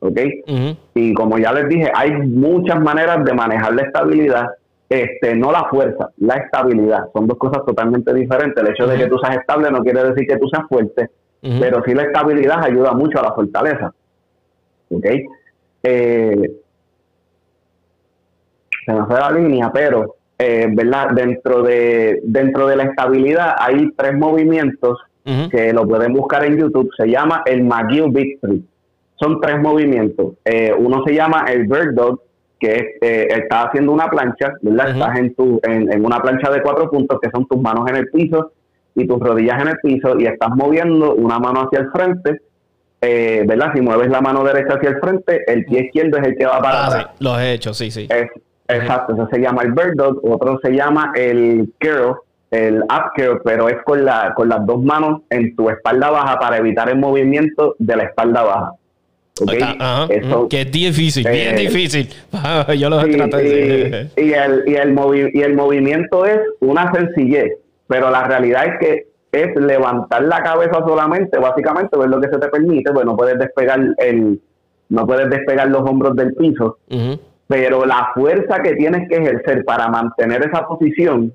[0.00, 0.18] ¿Ok?
[0.94, 4.46] Y como ya les dije, hay muchas maneras de manejar la estabilidad
[4.90, 7.04] este, no la fuerza, la estabilidad.
[7.12, 8.62] Son dos cosas totalmente diferentes.
[8.62, 11.82] El hecho de que tú seas estable no quiere decir que tú seas fuerte, pero
[11.84, 13.94] sí la estabilidad ayuda mucho a la fortaleza.
[14.90, 15.06] ¿Ok?
[15.84, 16.50] Eh,
[18.90, 21.10] se me fue la línea, pero, eh, ¿verdad?
[21.10, 24.98] Dentro de, dentro de la estabilidad hay tres movimientos
[25.50, 26.90] que lo pueden buscar en YouTube.
[26.96, 28.64] Se llama el McGill Victory.
[29.14, 30.32] Son tres movimientos.
[30.44, 32.20] Eh, uno se llama el Bird Dog,
[32.58, 34.90] que eh, estás haciendo una plancha, ¿verdad?
[34.90, 38.08] Estás en, tu, en, una plancha de cuatro puntos, que son tus manos en el
[38.08, 38.52] piso
[38.96, 42.40] y tus rodillas en el piso, y estás moviendo una mano hacia el frente,
[43.00, 43.72] eh, ¿verdad?
[43.74, 46.60] Si mueves la mano derecha hacia el frente, el pie izquierdo es el que va
[46.60, 48.08] para ah, Sí, he hecho, sí, sí.
[48.76, 52.16] Exacto, eso se llama el bird dog, otro se llama el curl,
[52.50, 56.38] el up curl, pero es con, la, con las dos manos en tu espalda baja
[56.38, 58.72] para evitar el movimiento de la espalda baja.
[60.48, 62.08] Que es difícil, bien eh, difícil.
[62.78, 67.52] Yo lo y, el, y, el y el movimiento es una sencillez,
[67.86, 72.38] pero la realidad es que es levantar la cabeza solamente, básicamente, ver lo que se
[72.38, 74.40] te permite, pues no puedes despegar el,
[74.88, 76.78] no puedes despegar los hombros del piso,
[77.50, 81.34] pero la fuerza que tienes que ejercer para mantener esa posición,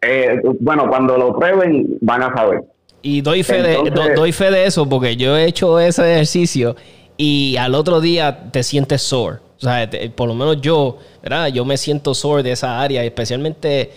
[0.00, 2.62] eh, bueno, cuando lo prueben van a saber.
[3.02, 6.76] Y doy fe, de, doy fe de eso porque yo he hecho ese ejercicio
[7.18, 9.36] y al otro día te sientes sore.
[9.58, 9.86] O sea,
[10.16, 11.48] por lo menos yo, ¿verdad?
[11.48, 13.90] Yo me siento sore de esa área, especialmente,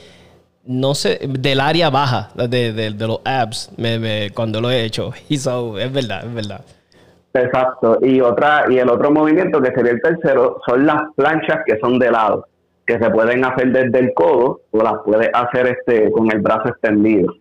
[0.66, 5.14] no sé, del área baja, de, de, los abs, me, cuando lo he hecho.
[5.30, 6.66] Y so, es verdad, es verdad.
[7.34, 8.00] Exacto.
[8.02, 11.98] Y otra y el otro movimiento que sería el tercero son las planchas que son
[11.98, 12.48] de lado,
[12.86, 16.70] que se pueden hacer desde el codo o las puedes hacer este con el brazo
[16.70, 17.34] extendido.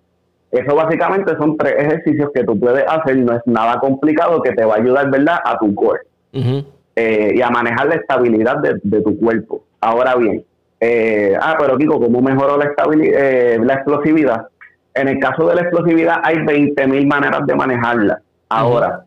[0.50, 4.64] Eso básicamente son tres ejercicios que tú puedes hacer, no es nada complicado, que te
[4.64, 9.16] va a ayudar, ¿verdad?, a tu cuerpo eh, y a manejar la estabilidad de, tu
[9.18, 9.62] cuerpo.
[9.80, 10.44] Ahora bien,
[10.80, 14.48] eh, ah, pero Kiko, ¿cómo mejoró la, estabilidad, eh, la explosividad?
[14.94, 18.20] En el caso de la explosividad hay 20.000 maneras de manejarla.
[18.48, 19.04] Ahora,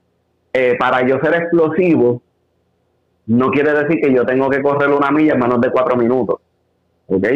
[0.78, 2.22] para yo ser explosivo,
[3.26, 6.40] no quiere decir que yo tengo que correr una milla en menos de cuatro minutos.
[7.08, 7.28] ¿Ok?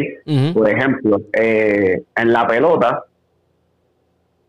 [0.54, 3.04] Por ejemplo, en la pelota,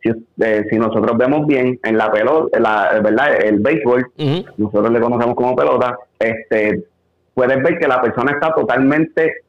[0.03, 3.41] eh, si, nosotros vemos bien en la pelota, la, ¿verdad?
[3.43, 4.11] El béisbol,
[4.57, 6.85] nosotros le conocemos como pelota, este,
[7.33, 9.43] puedes ver que la persona está totalmente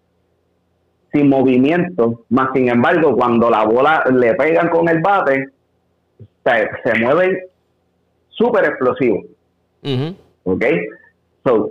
[1.12, 5.48] sin movimiento, más sin embargo, cuando la bola le pegan con el bate,
[6.44, 7.38] se, se mueven
[8.40, 9.26] súper explosivos.
[10.44, 10.64] ¿Ok?
[11.44, 11.70] So,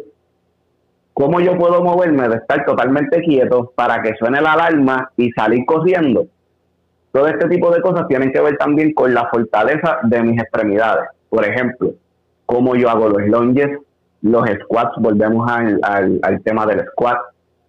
[1.14, 5.66] ¿cómo yo puedo moverme de estar totalmente quieto para que suene la alarma y salir
[5.66, 6.28] corriendo?
[7.12, 11.10] Todo este tipo de cosas tienen que ver también con la fortaleza de mis extremidades.
[11.30, 11.94] Por ejemplo,
[12.46, 13.80] cómo yo hago los lunges,
[14.22, 17.18] los squats, volvemos al, al, tema del squat,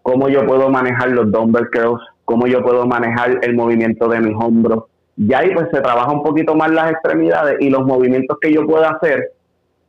[0.03, 4.35] cómo yo puedo manejar los dumbbell curls, cómo yo puedo manejar el movimiento de mis
[4.37, 4.85] hombros.
[5.21, 8.67] Y ahí pues se trabaja un poquito más las extremidades y los movimientos que yo
[8.67, 9.33] puedo hacer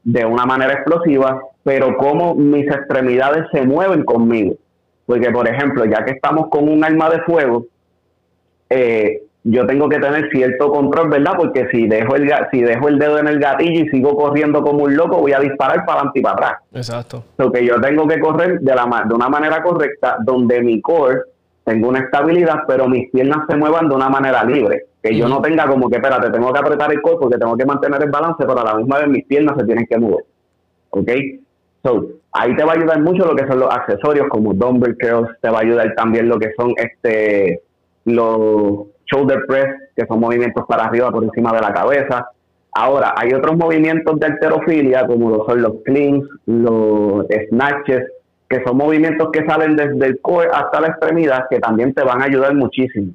[0.03, 4.55] de una manera explosiva, pero cómo mis extremidades se mueven conmigo.
[5.05, 7.65] Porque, por ejemplo, ya que estamos con un arma de fuego,
[8.69, 11.33] eh, yo tengo que tener cierto control, ¿verdad?
[11.37, 14.83] Porque si dejo el si dejo el dedo en el gatillo y sigo corriendo como
[14.83, 16.53] un loco, voy a disparar para adelante y para atrás.
[16.73, 17.23] Exacto.
[17.37, 21.21] Porque yo tengo que correr de, la, de una manera correcta, donde mi core
[21.63, 24.87] tenga una estabilidad, pero mis piernas se muevan de una manera libre.
[25.01, 27.65] Que yo no tenga como que, espérate, tengo que apretar el cuerpo, porque tengo que
[27.65, 30.25] mantener el balance, pero a la misma vez mis piernas se tienen que mover.
[30.91, 31.09] ¿Ok?
[31.83, 35.29] So, ahí te va a ayudar mucho lo que son los accesorios como dumbbell curls,
[35.41, 37.61] te va a ayudar también lo que son este
[38.05, 42.27] los shoulder press, que son movimientos para arriba por encima de la cabeza.
[42.73, 48.07] Ahora, hay otros movimientos de alterofilia, como lo son los cleans, los snatches,
[48.47, 52.21] que son movimientos que salen desde el core hasta la extremidad, que también te van
[52.21, 53.11] a ayudar muchísimo.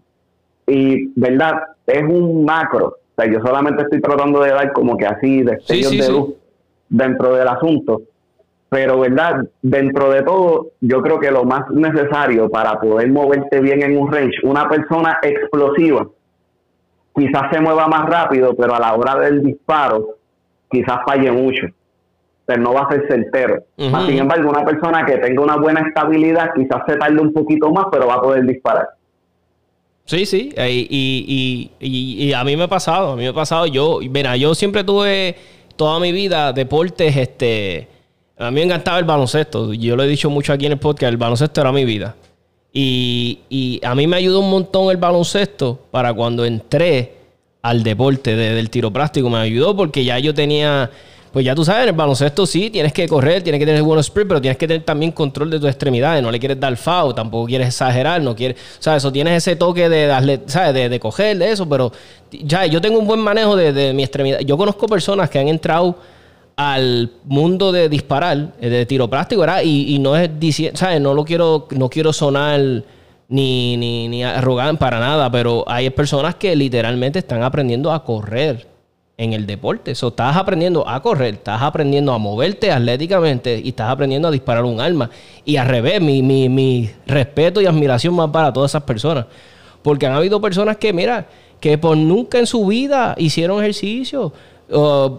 [0.67, 1.63] Y, ¿verdad?
[1.87, 2.87] Es un macro.
[2.87, 6.35] O sea, yo solamente estoy tratando de dar como que así destellos de luz
[6.89, 8.03] dentro del asunto.
[8.69, 9.47] Pero, ¿verdad?
[9.63, 14.13] Dentro de todo, yo creo que lo más necesario para poder moverte bien en un
[14.13, 16.09] range, una persona explosiva,
[17.15, 20.17] quizás se mueva más rápido, pero a la hora del disparo,
[20.71, 21.67] quizás falle mucho.
[22.45, 23.63] Pero no va a ser certero.
[23.77, 27.87] Sin embargo, una persona que tenga una buena estabilidad, quizás se tarde un poquito más,
[27.91, 28.89] pero va a poder disparar.
[30.07, 33.99] Sí, sí, y, y, a mí me ha pasado, a mí me ha pasado, yo,
[34.09, 35.35] mira, yo siempre tuve
[35.75, 37.89] toda mi vida deportes, este,
[38.39, 41.11] a mí me encantaba el baloncesto, yo lo he dicho mucho aquí en el podcast,
[41.11, 42.15] el baloncesto era mi vida.
[42.73, 47.15] Y, y a mí me ayudó un montón el baloncesto para cuando entré
[47.63, 50.89] al deporte del tiro práctico, me ayudó porque ya yo tenía
[51.37, 54.01] pues ya tú sabes, en el baloncesto sí, tienes que correr, tienes que tener buen
[54.01, 56.23] sprint, pero tienes que tener también control de tus extremidades.
[56.23, 59.55] No le quieres dar foul, tampoco quieres exagerar, no quieres, o sea, eso tienes ese
[59.55, 60.73] toque de darle, ¿sabes?
[60.73, 61.93] De, de coger, de eso, pero
[62.31, 64.39] ya yo tengo un buen manejo de, mi extremidad.
[64.39, 65.99] Yo conozco personas que han entrado
[66.57, 69.61] al mundo de disparar, eh, de tiro práctico, ¿verdad?
[69.63, 71.03] Y, no es diciendo, ¿sabes?
[71.03, 72.61] No lo quiero, no quiero sonar
[73.29, 78.76] ni, ni, ni arrogante para nada, pero hay personas que literalmente están aprendiendo a correr
[79.19, 79.93] en el deporte.
[79.93, 84.65] Eso estás aprendiendo a correr, estás aprendiendo a moverte atléticamente y estás aprendiendo a disparar
[84.65, 85.11] un arma.
[85.45, 89.27] Y al revés, mi, mi, mi respeto y admiración más para todas esas personas.
[89.83, 91.27] Porque han habido personas que, mira,
[91.61, 94.33] que por nunca en su vida hicieron ejercicio.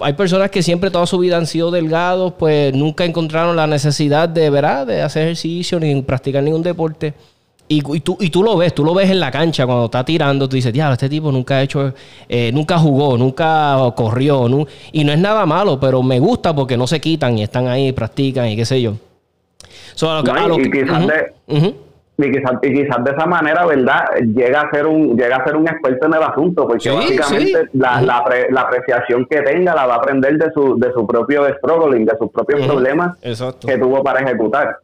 [0.02, 4.30] hay personas que siempre toda su vida han sido delgados, pues nunca encontraron la necesidad
[4.30, 4.86] de, ¿verdad?
[4.86, 7.14] de hacer ejercicio ni practicar ningún deporte.
[7.70, 10.48] Y, tú, y tú lo ves, tú lo ves en la cancha cuando está tirando,
[10.48, 11.94] tú dices, diablo, este tipo nunca ha hecho,
[12.30, 14.48] eh, nunca jugó, nunca corrió,
[14.94, 17.92] y no es nada malo, pero me gusta porque no se quitan y están ahí,
[17.92, 18.94] practican y qué sé yo.
[22.18, 24.06] y, quizás de, esa manera, ¿verdad?
[24.34, 28.02] Llega a ser un, llega a ser un experto en el asunto, porque básicamente La,
[28.02, 32.18] la, apreciación que tenga la va a aprender de su, de su propio struggling, de
[32.18, 34.78] sus propios problemas que tuvo para ejecutar.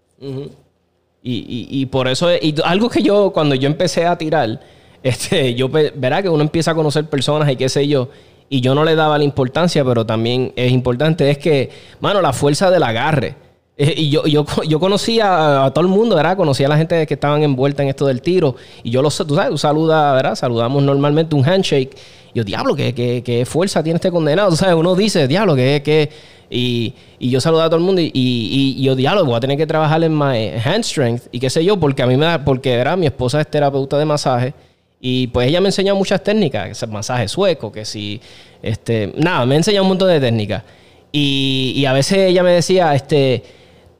[1.26, 4.60] Y, y, por eso, y algo que yo, cuando yo empecé a tirar,
[5.04, 8.10] este, yo, verá que uno empieza a conocer personas y qué sé yo,
[8.50, 11.70] y yo no le daba la importancia, pero también es importante, es que,
[12.02, 13.36] mano, la fuerza del agarre.
[13.76, 16.38] Eh, y yo, yo, yo conocía a, todo el mundo, ¿verdad?
[16.38, 18.56] Conocía a la gente que estaban envuelta en esto del tiro.
[18.84, 20.36] Y yo lo sé, tú sabes, tú saludas, ¿verdad?
[20.36, 21.96] Saludamos normalmente un handshake.
[22.34, 24.50] Y yo, diablo, ¿qué, qué, qué fuerza tiene este condenado?
[24.52, 26.10] Tú sabes, uno dice, diablo, ¿qué, qué,
[26.54, 29.66] y, yo saludaba a todo el mundo y, y, yo diálogo, voy a tener que
[29.66, 32.74] trabajar en my hand strength y qué sé yo, porque a mí me da, porque
[32.74, 34.54] era mi esposa es terapeuta de masaje
[35.00, 38.22] y pues ella me enseñó muchas técnicas, que masaje sueco, que si,
[38.62, 40.64] este, nada, me enseñó un montón de técnicas.
[41.12, 43.44] Y, y a veces ella me decía, este,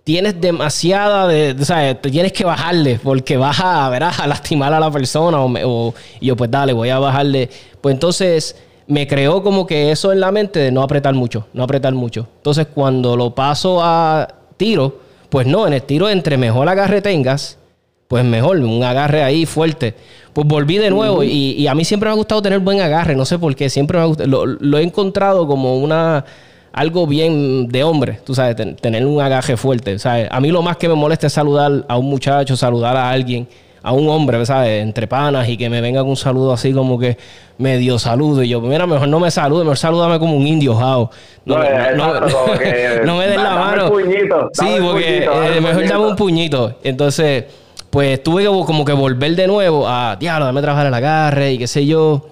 [0.04, 4.80] tienes demasiada de, o sea, tienes que bajarle porque vas a, verás, a lastimar a
[4.80, 7.50] la persona o, o y yo pues dale, voy a bajarle.
[7.82, 8.56] Pues entonces
[8.88, 12.28] me creó como que eso en la mente de no apretar mucho, no apretar mucho.
[12.38, 17.58] Entonces, cuando lo paso a tiro, pues no, en el tiro, entre mejor agarre tengas,
[18.08, 19.96] pues mejor, un agarre ahí fuerte.
[20.34, 23.26] Pues volví de nuevo y, a mí siempre me ha gustado tener buen agarre, no
[23.26, 26.26] sé por qué, siempre me ha gustado, lo, he encontrado como una
[26.72, 30.28] algo bien de hombre, tú sabes, tener un agarre fuerte, ¿sabes?
[30.32, 33.48] A mí lo más que me molesta es saludar a un muchacho, saludar a alguien
[33.84, 34.82] a un hombre, ¿sabes?
[34.82, 37.18] Entre panas y que me venga con un saludo así como que
[37.58, 38.42] medio saludo.
[38.42, 41.12] Y yo, mira, mejor no me salude, mejor salúdame como un indio, jao.
[41.46, 41.58] No,
[43.18, 43.92] me den la mano.
[44.54, 46.80] sí, porque eh, mejor dame un puñito.
[46.82, 47.44] Entonces,
[47.90, 51.58] pues tuve que como que volver de nuevo a, diablo, dame trabajar el agarre y
[51.58, 52.30] qué sé yo.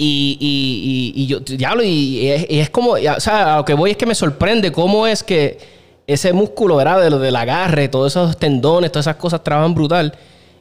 [0.00, 3.96] Y, y, y, yo, diablo, y, es, como, o sea, a lo que voy es
[3.96, 5.58] que me sorprende cómo es que
[6.06, 7.00] ese músculo, ¿verdad?
[7.00, 10.14] De lo del agarre, todos esos tendones, todas esas cosas trabajan brutal.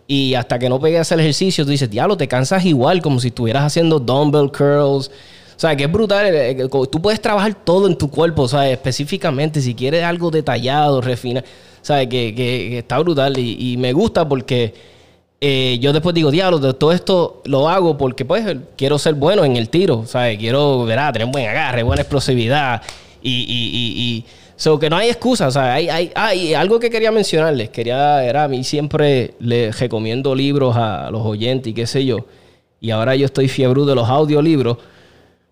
[0.07, 3.27] Y hasta que no pegues el ejercicio, tú dices, diablo, te cansas igual, como si
[3.27, 5.09] estuvieras haciendo dumbbell curls.
[5.09, 6.27] O sea, que es brutal.
[6.27, 10.31] Eh, eh, tú puedes trabajar todo en tu cuerpo, o sea, específicamente, si quieres algo
[10.31, 11.43] detallado, refinar.
[11.43, 13.37] O sea, que, que, está brutal.
[13.37, 14.73] Y, me gusta porque
[15.41, 18.45] eh, yo después digo, diablo, todo esto lo hago porque, pues,
[18.77, 19.99] quiero ser bueno en el tiro.
[19.99, 22.81] O sea, quiero, verá, tener buen agarre, buena explosividad.
[23.21, 24.25] y, y
[24.57, 28.23] So que no hay excusa, o sea, hay, hay, hay, algo que quería mencionarles, quería,
[28.23, 32.25] era a mí siempre les recomiendo libros a los oyentes y qué sé yo,
[32.81, 34.77] y ahora yo estoy fiebre de los audiolibros,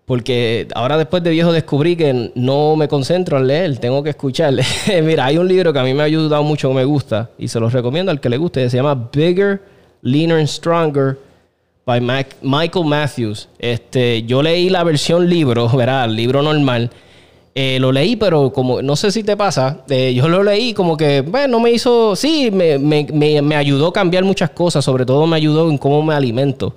[0.06, 4.54] porque ahora después de viejo descubrí que no me concentro en leer, tengo que escuchar.
[5.04, 7.60] Mira, hay un libro que a mí me ha ayudado mucho, me gusta, y se
[7.60, 9.62] los recomiendo al que le guste, se llama Bigger,
[10.02, 11.16] Leaner and Stronger
[11.84, 12.00] by
[12.42, 13.48] Michael Matthews.
[13.60, 16.90] Este, yo leí la versión libro, verá, el libro normal,
[17.58, 20.94] eh, lo leí, pero como no sé si te pasa, eh, yo lo leí como
[20.94, 23.06] que, bueno, me hizo, sí, me, me,
[23.40, 26.74] me, ayudó a cambiar muchas cosas, sobre todo me ayudó en cómo me alimento.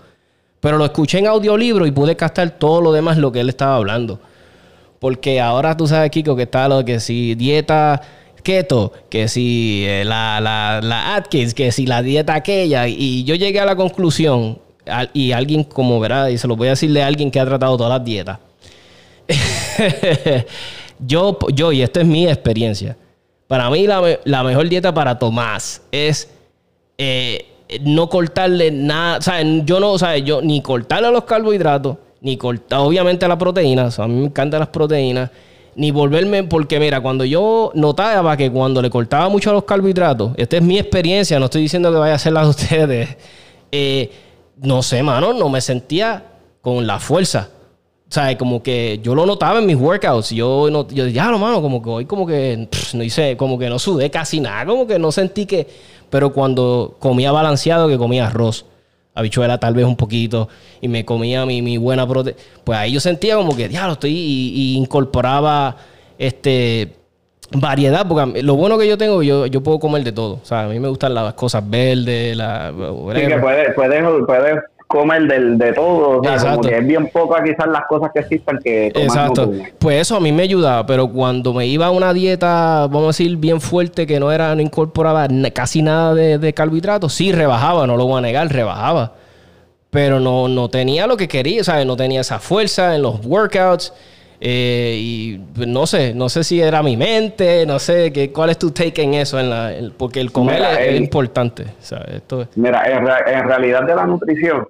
[0.62, 3.76] Pero lo escuché en audiolibro y pude captar todo lo demás lo que él estaba
[3.76, 4.22] hablando.
[5.00, 8.02] Porque ahora tú sabes, Kiko, que está lo que si dieta
[8.42, 12.88] keto, que si eh, la, la, la, Atkins, que si la dieta aquella.
[12.88, 14.60] Y yo llegué a la conclusión,
[15.12, 17.76] y alguien como verá, y se lo voy a decirle a alguien que ha tratado
[17.76, 18.40] todas las dietas.
[21.00, 22.98] yo, yo, y esta es mi experiencia,
[23.48, 26.30] para mí la, mejor dieta para Tomás es
[26.98, 27.46] eh,
[27.82, 32.38] no cortarle nada, o sea, yo no, o sea, yo ni cortarle los carbohidratos, ni
[32.38, 35.32] cortar, obviamente la proteína, a mí me encantan las proteínas,
[35.76, 40.32] ni volverme, porque mira, cuando yo notaba que cuando le cortaba mucho a los carbohidratos,
[40.36, 43.18] esta es mi experiencia, no estoy diciendo que vaya a ser la de ustedes,
[43.72, 44.12] eh,
[44.62, 46.24] no sé, mano, no me sentía
[46.62, 47.50] con la fuerza.
[48.10, 50.32] O sea, como que yo lo notaba en mis workouts.
[50.32, 53.70] Yo, no, yo ya, no, mano, como que hoy como que no hice, como que
[53.70, 55.68] no sudé casi nada, como que no sentí que...
[56.10, 58.66] Pero cuando comía balanceado, que comía arroz,
[59.14, 60.50] habichuela tal vez un poquito,
[60.82, 63.94] y me comía mi, mi buena proteína, pues ahí yo sentía como que, ya, lo
[63.94, 65.76] estoy, y, incorporaba
[66.18, 66.96] este
[67.52, 70.40] variedad, porque lo bueno que yo tengo, yo, yo puedo comer de todo.
[70.42, 72.74] O sea, a mí me gustan las cosas verdes, la...
[73.14, 74.60] Sí, que puedes, puedes, puedes
[74.90, 76.20] comer del, de todo.
[76.20, 79.52] O sea, como que es bien poco quizás las cosas que existan que Exacto.
[79.78, 83.08] pues eso a mí me ayudaba, pero cuando me iba a una dieta, vamos a
[83.08, 87.86] decir, bien fuerte, que no era, no incorporaba casi nada de, de carbohidratos, sí rebajaba,
[87.86, 89.14] no lo voy a negar, rebajaba.
[89.92, 91.86] Pero no, no tenía lo que quería, ¿sabes?
[91.86, 93.94] No tenía esa fuerza en los workouts.
[94.42, 98.58] Eh, y no sé, no sé si era mi mente, no sé qué, cuál es
[98.58, 101.66] tu take en eso, en la, porque el comer es, importante.
[101.80, 104.66] Esto Mira, en realidad de la nutrición,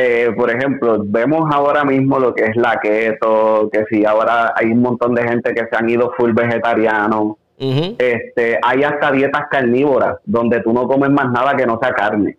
[0.00, 4.66] eh, por ejemplo, vemos ahora mismo lo que es la keto, que si ahora hay
[4.66, 7.36] un montón de gente que se han ido full vegetariano.
[7.58, 12.38] este, hay hasta dietas carnívoras, donde tú no comes más nada que no sea carne.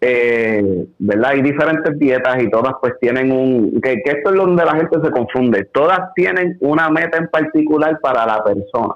[0.00, 1.30] Eh, ¿Verdad?
[1.32, 3.80] Hay diferentes dietas y todas pues tienen un...
[3.80, 5.64] Que, que esto es donde la gente se confunde.
[5.72, 8.94] Todas tienen una meta en particular para la persona.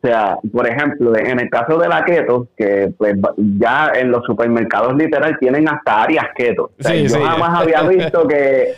[0.00, 4.24] O sea, por ejemplo, en el caso de la keto, que pues ya en los
[4.24, 6.70] supermercados literal tienen hasta áreas keto.
[6.78, 8.74] yo jamás había visto que,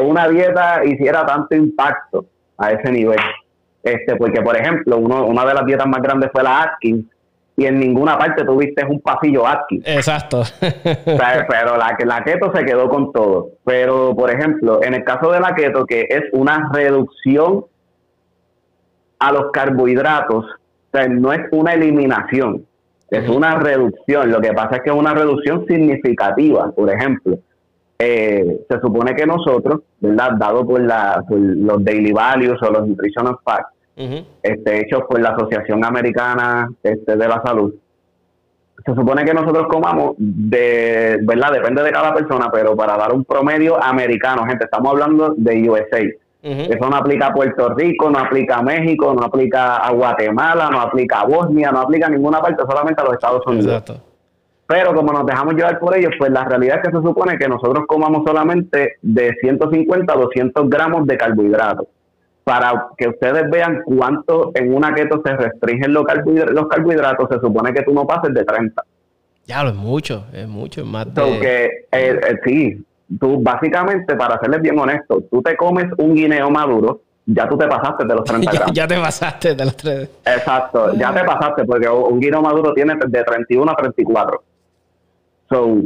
[0.00, 2.24] una dieta hiciera tanto impacto
[2.56, 3.18] a ese nivel.
[3.82, 7.04] Este, porque, por ejemplo, uno, una de las dietas más grandes fue la Atkins,
[7.54, 9.84] y en ninguna parte tuviste un pasillo Atkins.
[9.86, 10.42] Exacto.
[10.60, 13.50] pero la, la keto se quedó con todo.
[13.64, 17.66] Pero, por ejemplo, en el caso de la keto, que es una reducción
[19.18, 20.46] a los carbohidratos
[20.98, 22.66] sea, no es una eliminación,
[23.10, 24.30] es una reducción.
[24.30, 26.70] Lo que pasa es que es una reducción significativa.
[26.72, 27.38] Por ejemplo,
[27.98, 30.32] eh, se supone que nosotros, ¿verdad?
[30.38, 33.74] Dado por, la, los daily values o los nutritional facts,
[34.42, 37.74] este, hechos por la Asociación Americana este, de la Salud,
[38.84, 41.52] se supone que nosotros comamos de, ¿verdad?
[41.52, 46.02] Depende de cada persona, pero para dar un promedio americano, gente, estamos hablando de USA.
[46.42, 50.80] Eso no aplica a Puerto Rico, no aplica a México, no aplica a Guatemala, no
[50.80, 53.84] aplica a Bosnia, no aplica a ninguna parte, solamente a los Estados Unidos.
[54.66, 57.46] Pero como nos dejamos llevar por ellos, pues la realidad es que se supone que
[57.46, 61.86] nosotros comamos solamente de 150 a 200 gramos de carbohidratos.
[62.42, 67.82] Para que ustedes vean cuánto en una keto se restringen los, carbohidratos, se supone que
[67.82, 68.82] tú no pases de 30.
[69.46, 71.66] Ya, lo es mucho, es mucho, es más de...
[71.66, 72.84] Eh, eh, sí,
[73.18, 77.66] tú básicamente, para serles bien honesto, tú te comes un guineo maduro, ya tú te
[77.66, 78.72] pasaste de los 30 gramos.
[78.72, 80.34] ya, te pasaste de los 30.
[80.34, 84.42] Exacto, ya te pasaste, porque un guineo maduro tiene de 31 a 34.
[85.48, 85.82] So,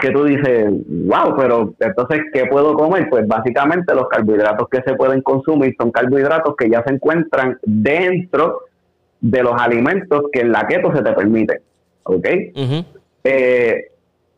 [0.00, 3.08] que tú dices, wow, pero entonces, ¿qué puedo comer?
[3.08, 8.60] Pues básicamente los carbohidratos que se pueden consumir son carbohidratos que ya se encuentran dentro
[9.20, 11.62] de los alimentos que en la keto se te permite.
[12.02, 12.26] ¿Ok?
[13.24, 13.90] eh,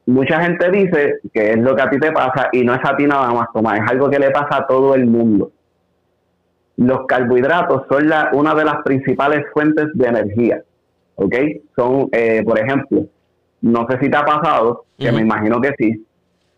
[0.09, 2.97] mucha gente dice que es lo que a ti te pasa y no es a
[2.97, 5.53] ti nada más, Tomás, es algo que le pasa a todo el mundo.
[6.77, 10.63] Los carbohidratos son la, una de las principales fuentes de energía,
[11.17, 11.35] ¿ok?
[11.77, 13.05] Son, eh, por ejemplo,
[13.61, 16.07] no sé si te ha pasado, que me imagino que sí,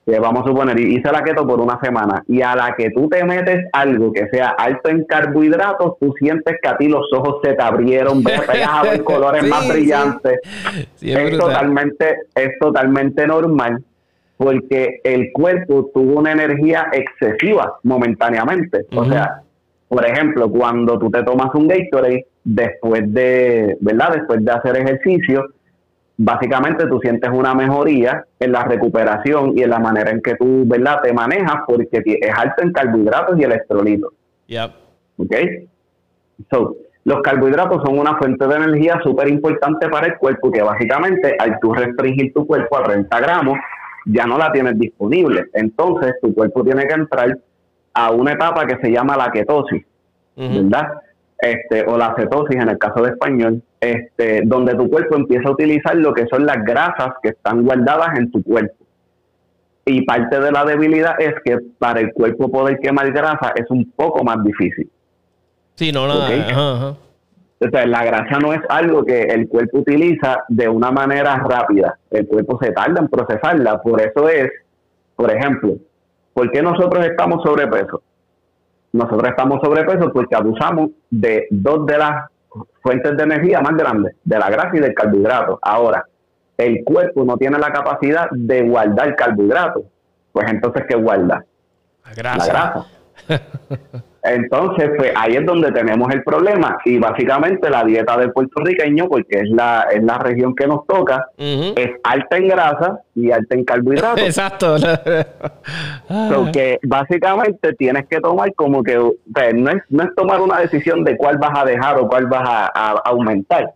[0.07, 3.23] vamos a suponer, hice la keto por una semana y a la que tú te
[3.25, 7.53] metes algo que sea alto en carbohidratos, tú sientes que a ti los ojos se
[7.53, 10.41] te abrieron, ves a ver colores más brillantes.
[11.01, 13.85] es, totalmente, es totalmente normal
[14.37, 18.87] porque el cuerpo tuvo una energía excesiva momentáneamente.
[18.97, 19.43] O sea,
[19.87, 24.15] por ejemplo, cuando tú te tomas un Gatorade después de, ¿verdad?
[24.15, 25.45] Después de hacer ejercicio,
[26.23, 30.65] básicamente tú sientes una mejoría en la recuperación y en la manera en que tú,
[30.67, 34.13] ¿verdad?, te manejas porque es alto en carbohidratos y electrolitos.
[34.49, 34.71] Yep.
[35.17, 35.35] ¿Ok?
[36.51, 41.37] So, los carbohidratos son una fuente de energía súper importante para el cuerpo que básicamente
[41.39, 43.59] al tú restringir tu cuerpo a 30 gramos
[44.05, 45.47] ya no la tienes disponible.
[45.55, 47.39] Entonces tu cuerpo tiene que entrar
[47.95, 49.87] a una etapa que se llama la ketosis,
[50.37, 50.89] ¿verdad?
[51.43, 55.53] Este, o la cetosis en el caso de español, este, donde tu cuerpo empieza a
[55.53, 58.75] utilizar lo que son las grasas que están guardadas en tu cuerpo.
[59.85, 63.91] Y parte de la debilidad es que para el cuerpo poder quemar grasa es un
[63.93, 64.91] poco más difícil.
[65.75, 66.97] Sí, no, no.
[67.61, 71.99] Entonces, la grasa no es algo que el cuerpo utiliza de una manera rápida.
[72.11, 73.83] El cuerpo se tarda en procesarla.
[73.83, 74.51] Por eso es,
[75.15, 75.75] por ejemplo,
[76.33, 78.03] ¿por qué nosotros estamos sobrepeso?
[78.93, 82.31] Nosotros estamos sobrepeso porque abusamos de dos de las
[82.83, 85.59] fuentes de energía más grandes, de la grasa y del carbohidrato.
[85.63, 86.05] Ahora,
[86.57, 89.85] el cuerpo no tiene la capacidad de guardar carbohidratos.
[90.33, 91.45] Pues entonces, ¿qué guarda?
[92.05, 92.39] La grasa.
[92.39, 92.87] La grasa.
[94.23, 96.77] Entonces, pues ahí es donde tenemos el problema.
[96.85, 101.27] Y básicamente la dieta del puertorriqueño, porque es la, es la región que nos toca,
[101.39, 104.23] es alta en grasa y alta en carbohidratos.
[104.23, 104.77] Exacto.
[106.53, 110.59] que básicamente tienes que tomar como que, o sea, no, es, no es tomar una
[110.59, 113.73] decisión de cuál vas a dejar o cuál vas a, aumentar.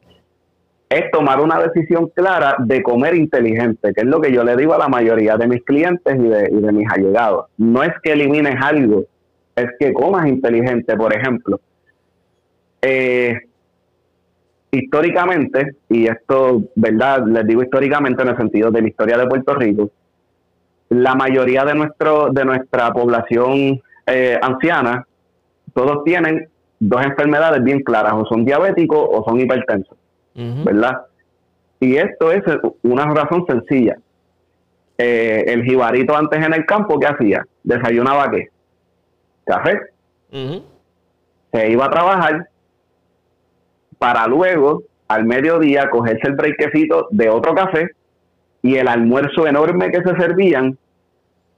[0.91, 4.75] Es tomar una decisión clara de comer inteligente, que es lo que yo le digo
[4.75, 7.47] a la mayoría de mis clientes y de, y de mis allegados.
[7.57, 9.05] No es que elimines algo,
[9.57, 11.61] es que comas inteligente, por ejemplo.
[12.83, 13.39] Eh,
[14.71, 17.25] históricamente, y esto, ¿verdad?
[17.27, 19.91] Les digo históricamente en el sentido de la historia de Puerto Rico,
[20.91, 25.07] la mayoría de, nuestro, de nuestra población eh, anciana,
[25.73, 26.49] todos tienen
[26.79, 29.97] dos enfermedades bien claras, o son diabéticos o son hipertensos,
[30.35, 31.03] ¿verdad?
[31.81, 32.43] Y esto es
[32.83, 33.97] una razón sencilla.
[34.97, 37.47] Eh, el jibarito antes en el campo, ¿qué hacía?
[37.63, 38.49] Desayunaba qué?
[39.45, 39.81] Café.
[40.31, 42.49] Se iba a trabajar
[43.99, 47.91] para luego, al mediodía, cogerse el brequecito de otro café
[48.63, 50.77] y el almuerzo enorme que se servían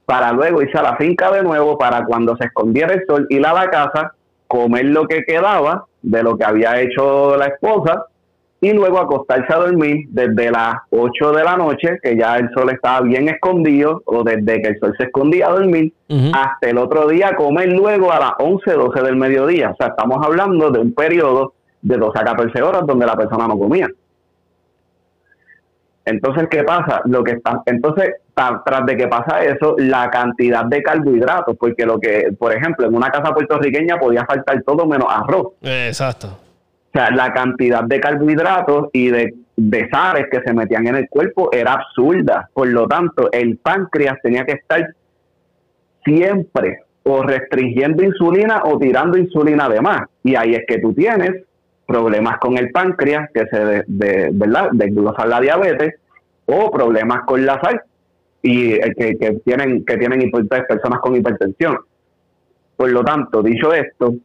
[0.05, 3.45] para luego irse a la finca de nuevo para cuando se escondiera el sol, ir
[3.45, 4.13] a la casa,
[4.47, 8.05] comer lo que quedaba de lo que había hecho la esposa
[8.59, 12.71] y luego acostarse a dormir desde las 8 de la noche, que ya el sol
[12.71, 15.93] estaba bien escondido, o desde que el sol se escondía a dormir,
[16.33, 19.71] hasta el otro día comer luego a las 11, 12 del mediodía.
[19.71, 23.47] O sea, estamos hablando de un periodo de 12 a 14 horas donde la persona
[23.47, 23.87] no comía.
[26.05, 27.01] Entonces, ¿qué pasa?
[27.05, 31.99] Lo que está, entonces, tras de que pasa eso, la cantidad de carbohidratos, porque lo
[31.99, 35.49] que, por ejemplo, en una casa puertorriqueña podía faltar todo menos arroz.
[35.61, 36.46] Exacto
[36.93, 41.49] sea, la cantidad de carbohidratos y de, de sales que se metían en el cuerpo
[41.51, 42.49] era absurda.
[42.53, 44.87] Por lo tanto, el páncreas tenía que estar
[46.05, 50.07] siempre o restringiendo insulina o tirando insulina además.
[50.23, 51.43] Y ahí es que tú tienes
[51.85, 54.69] problemas con el páncreas, que se de, de, ¿verdad?
[54.73, 55.95] la diabetes,
[56.45, 57.81] o problemas con la sal,
[58.41, 61.77] y eh, que, que tienen, que tienen personas con hipertensión.
[62.75, 64.15] Por lo tanto, dicho esto,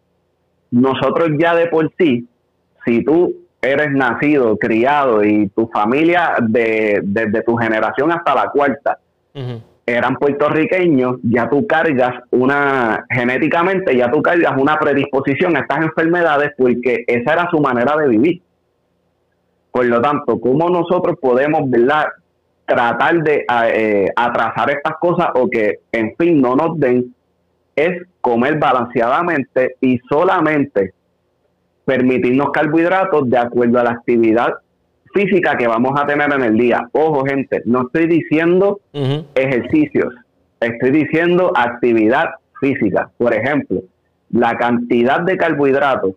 [0.72, 2.26] nosotros ya de por sí
[2.84, 8.98] si tú eres nacido, criado y tu familia de, desde tu generación hasta la cuarta
[9.86, 16.52] eran puertorriqueños, ya tú cargas una, genéticamente ya tú cargas una predisposición a estas enfermedades
[16.56, 18.42] porque esa era su manera de vivir.
[19.70, 22.06] Por lo tanto, ¿cómo nosotros podemos ¿verdad?
[22.66, 27.14] tratar de eh, atrasar estas cosas o que, en fin, no nos den?
[27.74, 30.92] Es comer balanceadamente y solamente
[31.84, 34.54] permitirnos carbohidratos de acuerdo a la actividad
[35.12, 36.88] física que vamos a tener en el día.
[36.92, 38.80] Ojo, gente, no estoy diciendo
[39.34, 40.14] ejercicios,
[40.60, 42.30] estoy diciendo actividad
[42.60, 43.10] física.
[43.18, 43.82] Por ejemplo,
[44.30, 46.14] la cantidad de carbohidratos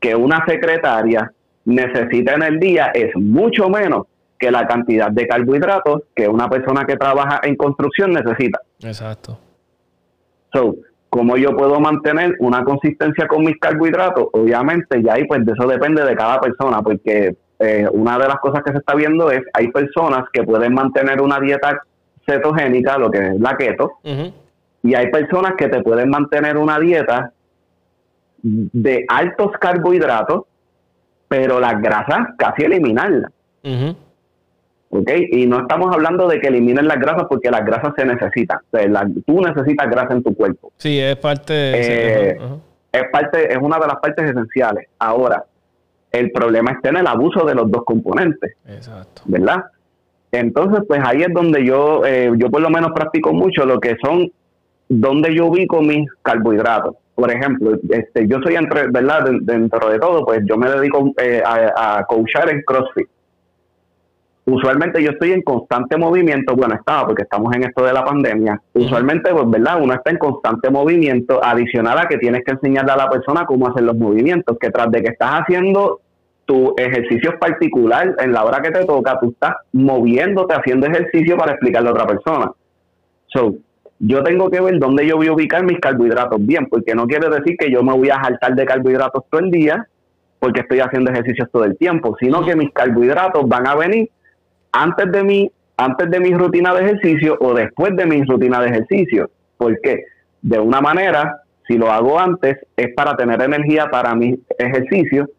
[0.00, 1.32] que una secretaria
[1.64, 4.06] necesita en el día es mucho menos
[4.38, 8.60] que la cantidad de carbohidratos que una persona que trabaja en construcción necesita.
[8.82, 9.38] Exacto.
[10.52, 10.76] So,
[11.14, 15.64] cómo yo puedo mantener una consistencia con mis carbohidratos, obviamente ya ahí pues de eso
[15.68, 19.42] depende de cada persona, porque eh, una de las cosas que se está viendo es,
[19.52, 21.80] hay personas que pueden mantener una dieta
[22.26, 23.92] cetogénica, lo que es la keto,
[24.82, 27.32] y hay personas que te pueden mantener una dieta
[28.42, 30.46] de altos carbohidratos,
[31.28, 33.30] pero las grasas casi eliminarlas.
[34.94, 35.10] ¿Ok?
[35.32, 38.58] Y no estamos hablando de que eliminen las grasas porque las grasas se necesitan.
[39.26, 40.72] tú necesitas grasa en tu cuerpo.
[40.76, 41.52] Sí, es parte.
[41.54, 42.38] Eh,
[42.92, 44.86] es parte, es una de las partes esenciales.
[44.98, 45.44] Ahora,
[46.12, 48.54] el problema está en el abuso de los dos componentes.
[48.68, 49.22] Exacto.
[49.24, 49.64] ¿Verdad?
[50.30, 53.96] Entonces, pues ahí es donde yo, eh, yo por lo menos practico mucho lo que
[54.02, 54.30] son,
[54.88, 56.94] donde yo ubico mis carbohidratos.
[57.16, 59.24] Por ejemplo, este, yo soy entre, ¿verdad?
[59.42, 63.08] Dentro de todo, pues yo me dedico eh, a, a coachar en CrossFit.
[64.46, 68.60] Usualmente yo estoy en constante movimiento, bueno, estaba porque estamos en esto de la pandemia,
[68.74, 69.80] usualmente, pues, ¿verdad?
[69.82, 73.68] Uno está en constante movimiento, adicional a que tienes que enseñarle a la persona cómo
[73.68, 76.00] hacer los movimientos, que tras de que estás haciendo
[76.44, 81.52] tu ejercicio particular en la hora que te toca, tú estás moviéndote, haciendo ejercicio para
[81.52, 82.50] explicarle a otra persona.
[83.28, 83.54] So,
[83.98, 87.30] yo tengo que ver dónde yo voy a ubicar mis carbohidratos bien, porque no quiere
[87.30, 89.86] decir que yo me voy a saltar de carbohidratos todo el día,
[90.38, 94.10] porque estoy haciendo ejercicios todo el tiempo, sino que mis carbohidratos van a venir
[94.74, 98.68] antes de mi, antes de mi rutina de ejercicio o después de mi rutina de
[98.68, 99.30] ejercicio.
[99.56, 100.04] porque
[100.42, 105.30] De una manera, si lo hago antes, es para tener energía para mi ejercicio,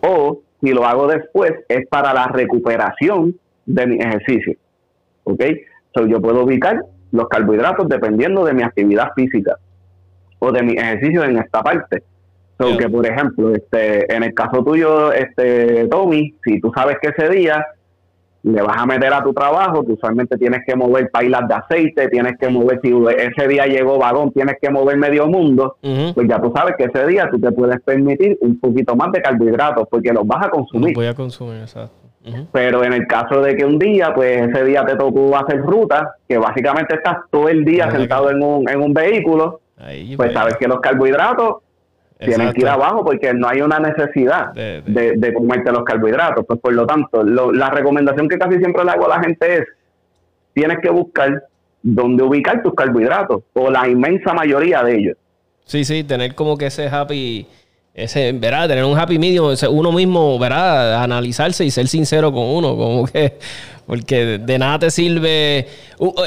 [0.00, 3.34] o si lo hago después, es para la recuperación
[3.66, 4.56] de mi ejercicio.
[5.24, 5.42] ¿Ok?
[5.94, 6.80] So, yo puedo ubicar
[7.10, 9.56] los carbohidratos dependiendo de mi actividad física
[10.38, 12.02] o de mi ejercicio en esta parte.
[12.58, 17.08] So, que por ejemplo, este, en el caso tuyo, este, Tommy, si tú sabes que
[17.08, 17.64] ese día
[18.44, 22.08] le vas a meter a tu trabajo, tú usualmente tienes que mover pailas de aceite,
[22.08, 26.40] tienes que mover, si ese día llegó vagón, tienes que mover medio mundo, pues ya
[26.40, 30.12] tú sabes que ese día tú te puedes permitir un poquito más de carbohidratos porque
[30.12, 30.94] los vas a consumir.
[30.94, 31.96] voy a consumir, exacto.
[32.52, 36.14] Pero en el caso de que un día, pues ese día te tocó hacer ruta,
[36.28, 39.60] que básicamente estás todo el día sentado en un, en un vehículo,
[40.16, 41.56] pues sabes que los carbohidratos
[42.24, 44.82] tienen que ir abajo porque no hay una necesidad de,
[45.16, 46.44] de, comerte los carbohidratos.
[46.46, 49.64] Pues por lo tanto, la recomendación que casi siempre le hago a la gente es,
[50.52, 51.44] tienes que buscar
[51.84, 55.16] dónde ubicar tus carbohidratos, o la inmensa mayoría de ellos.
[55.66, 57.46] Sí, sí, tener como que ese happy,
[57.92, 58.68] ese, ¿verdad?
[58.68, 61.02] Tener un happy medium, uno mismo, ¿verdad?
[61.02, 63.34] Analizarse y ser sincero con uno, como que,
[63.86, 65.66] porque de nada te sirve.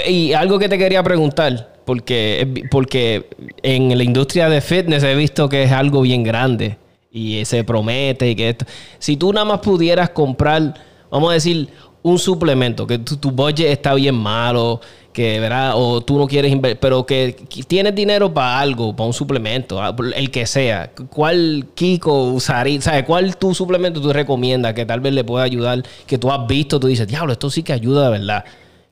[0.08, 3.30] y algo que te quería preguntar, porque, porque
[3.64, 6.78] en la industria de fitness he visto que es algo bien grande
[7.10, 8.66] y se promete y que esto.
[9.00, 10.74] Si tú nada más pudieras comprar,
[11.10, 11.70] vamos a decir,
[12.04, 14.82] un suplemento, que tu, budget está bien malo,
[15.14, 15.72] que ¿verdad?
[15.76, 19.96] o tú no quieres invertir, pero que tienes dinero para algo, para un suplemento, ah,
[20.14, 22.82] el que sea, ¿cuál Kiko usaría?
[22.82, 23.06] ¿Sabes?
[23.06, 25.84] ¿Cuál tu suplemento tú recomiendas que tal vez le pueda ayudar?
[26.06, 28.44] Que tú has visto, tú dices, diablo, esto sí que ayuda de verdad.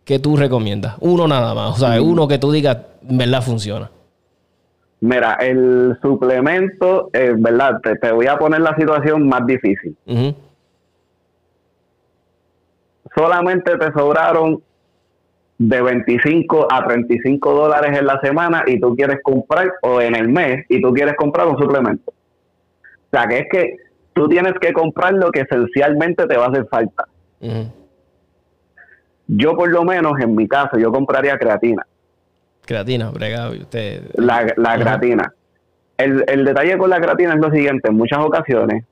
[0.06, 0.96] ¿Qué tú recomiendas?
[1.00, 1.72] Uno nada más.
[1.72, 3.42] O sea, uno que tú digas, ¿verdad?
[3.42, 3.90] Funciona.
[5.02, 7.82] Mira, el suplemento, eh, ¿verdad?
[7.82, 9.98] Te, voy a poner la situación más difícil.
[13.16, 14.62] Solamente te sobraron
[15.58, 20.30] de 25 a 35 dólares en la semana y tú quieres comprar, o en el
[20.30, 22.12] mes, y tú quieres comprar un suplemento.
[22.12, 23.76] O sea, que es que
[24.14, 27.06] tú tienes que comprar lo que esencialmente te va a hacer falta.
[29.28, 31.86] Yo por lo menos en mi caso, yo compraría creatina.
[32.66, 34.12] Creatina, brega, usted.
[34.16, 35.34] La, la creatina.
[35.98, 38.84] El, el, detalle con la creatina es lo siguiente, en muchas ocasiones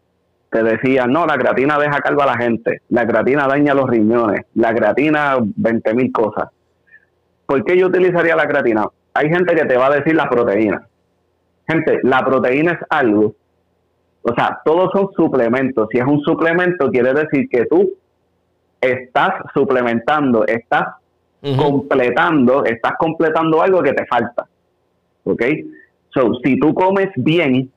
[0.53, 4.45] te decían, no, la creatina deja calva a la gente, la creatina daña los riñones,
[4.53, 6.49] la creatina 20 mil cosas.
[7.47, 8.85] ¿Por qué yo utilizaría la creatina?
[9.15, 10.87] Hay gente que te va a decir la proteína.
[11.67, 13.33] Gente, la proteína es algo,
[14.21, 15.87] o sea, todos son suplementos.
[15.91, 17.91] Si es un suplemento, quiere decir que tú
[18.83, 20.95] estás suplementando, estás
[21.57, 24.45] completando, estás completando algo que te falta.
[25.23, 25.43] ¿Ok?
[26.09, 27.71] So, si tú comes bien,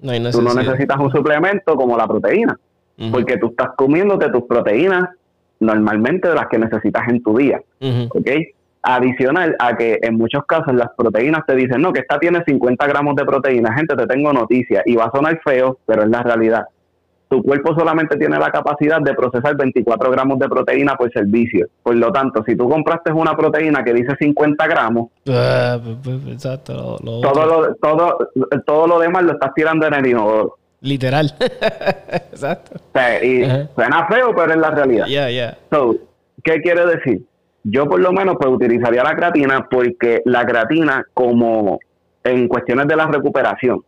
[0.00, 2.58] tú no necesitas un suplemento como la proteína,
[3.10, 5.08] porque tú estás comiéndote tus proteínas
[5.60, 7.60] normalmente de las que necesitas en tu día.
[8.10, 8.30] ¿Ok?
[8.82, 12.86] Adicional a que en muchos casos las proteínas te dicen, no, que esta tiene 50
[12.86, 13.74] gramos de proteína.
[13.74, 16.66] Gente, te tengo noticia y va a sonar feo, pero es la realidad
[17.34, 21.66] tu cuerpo solamente tiene la capacidad de procesar 24 gramos de proteína por servicio.
[21.82, 26.42] Por lo tanto, si tú compraste una proteína que dice 50 gramos, ah, pues, pues,
[26.64, 28.30] todo, lo, todo,
[28.64, 30.58] todo lo demás lo estás tirando en el inodoro.
[30.80, 31.34] Literal.
[31.40, 32.80] Exacto.
[33.24, 33.42] y
[33.74, 35.06] suena feo, pero es la realidad.
[36.44, 37.22] ¿Qué quiere decir?
[37.64, 41.80] Yo por lo menos pues utilizaría la creatina porque la creatina como
[42.22, 43.78] en cuestiones de la recuperación.
[43.78, 43.84] O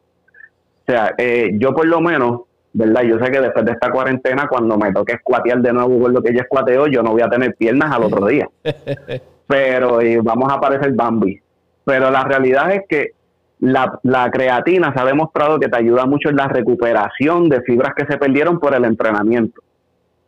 [0.85, 2.46] sea, eh, yo por lo menos
[2.77, 3.03] ¿verdad?
[3.05, 6.23] Yo sé que después de esta cuarentena, cuando me toque escuatear de nuevo con lo
[6.23, 8.47] que ella escuateó, yo no voy a tener piernas al otro día.
[9.47, 11.41] Pero vamos a parecer Bambi.
[11.85, 13.13] Pero la realidad es que
[13.61, 18.05] la, creatina se ha demostrado que te ayuda mucho en la recuperación de fibras que
[18.05, 19.63] se perdieron por el entrenamiento.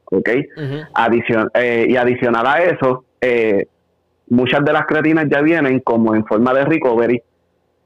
[0.06, 0.30] ¿Ok?
[1.54, 3.66] Eh, y adicional a eso, eh,
[4.30, 7.22] muchas de las creatinas ya vienen como en forma de recovery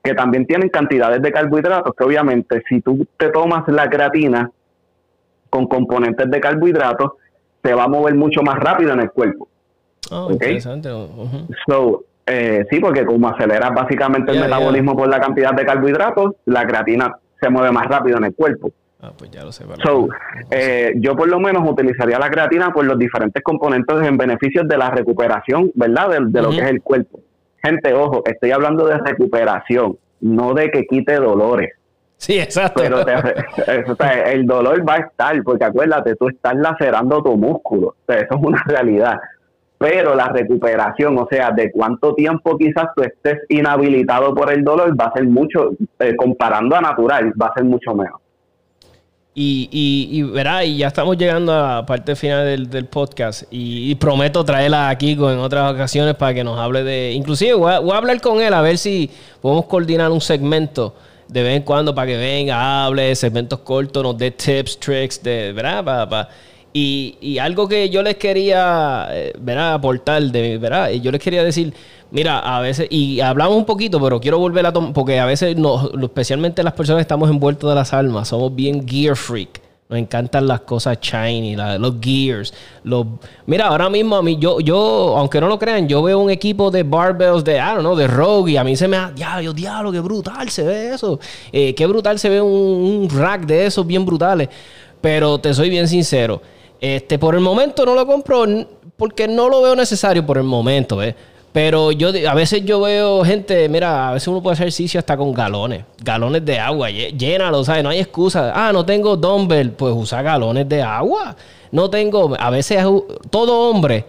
[0.03, 4.51] que también tienen cantidades de carbohidratos, que obviamente si tú te tomas la creatina
[5.49, 7.13] con componentes de carbohidratos,
[7.63, 9.49] se va a mover mucho más rápido en el cuerpo.
[10.11, 10.89] Oh, interesante.
[11.67, 16.67] So, eh, sí, porque como aceleras básicamente el metabolismo por la cantidad de carbohidratos, la
[16.67, 18.71] creatina se mueve más rápido en el cuerpo.
[19.01, 19.65] Ah, pues ya lo sé.
[19.85, 20.09] So,
[20.51, 24.77] eh, yo por lo menos utilizaría la creatina por los diferentes componentes en beneficios de
[24.77, 26.11] la recuperación, ¿verdad?
[26.11, 27.21] De, lo que es el cuerpo.
[27.63, 31.73] Gente, ojo, estoy hablando de recuperación, no de que quite dolores.
[32.17, 32.83] Sí, exacto.
[32.83, 32.99] Pero
[34.27, 37.97] el dolor va a estar, porque acuérdate, tú estás lacerando tu músculo.
[38.07, 39.19] eso es una realidad.
[39.77, 44.99] Pero la recuperación, o sea, de cuánto tiempo quizás tú estés inhabilitado por el dolor,
[44.99, 48.22] va a ser mucho, eh, comparando a natural, va a ser mucho menos.
[49.35, 53.95] Y, y, y, verá, y ya estamos llegando a la parte final del, podcast y,
[53.95, 57.13] prometo traerla aquí en otras ocasiones para que nos hable de...
[57.13, 59.09] Inclusive voy a, hablar con él a ver si
[59.41, 60.95] podemos coordinar un segmento
[61.29, 65.53] de vez en cuando para que venga, hable, segmentos cortos, nos dé tips, tricks, de,
[65.55, 65.83] ¿verdad?
[65.83, 66.29] Para,
[66.73, 69.75] y, algo que yo les quería, eh, ¿verdad?
[69.75, 70.91] Aportar, de, ¿verdad?
[70.93, 71.75] Yo les quería decir
[72.13, 75.57] Mira, a veces, y hablamos un poquito, pero quiero volver a tomar, porque a veces,
[75.57, 79.63] no, especialmente las personas que estamos envueltos de las almas, somos bien gear freak.
[79.89, 82.53] Nos encantan las cosas shiny, los gears.
[82.85, 83.07] Los...
[83.47, 86.71] Mira, ahora mismo a mí, yo, yo, aunque no lo crean, yo veo un equipo
[86.71, 89.55] de barbells de, I don't know, de Rogue y a mí se me da, diablo,
[89.55, 91.19] diablo, qué brutal se ve eso.
[91.51, 94.51] Eh, qué brutal se ve un, rack de esos bien brutales.
[95.01, 96.43] Pero te soy bien sincero,
[96.83, 98.45] este, por el momento no lo compro
[98.97, 101.15] porque no lo veo necesario por el momento, ¿ves?
[101.53, 105.17] Pero yo a veces yo veo gente, mira, a veces uno puede hacer ejercicio hasta
[105.17, 107.85] con galones, galones de agua, llénalo, ¿sabes?
[107.85, 108.53] No hay excusa.
[108.53, 111.37] Ah, no tengo dumbbell, pues usa galones de agua.
[111.71, 112.85] No tengo, a veces
[113.31, 114.05] todo hombre,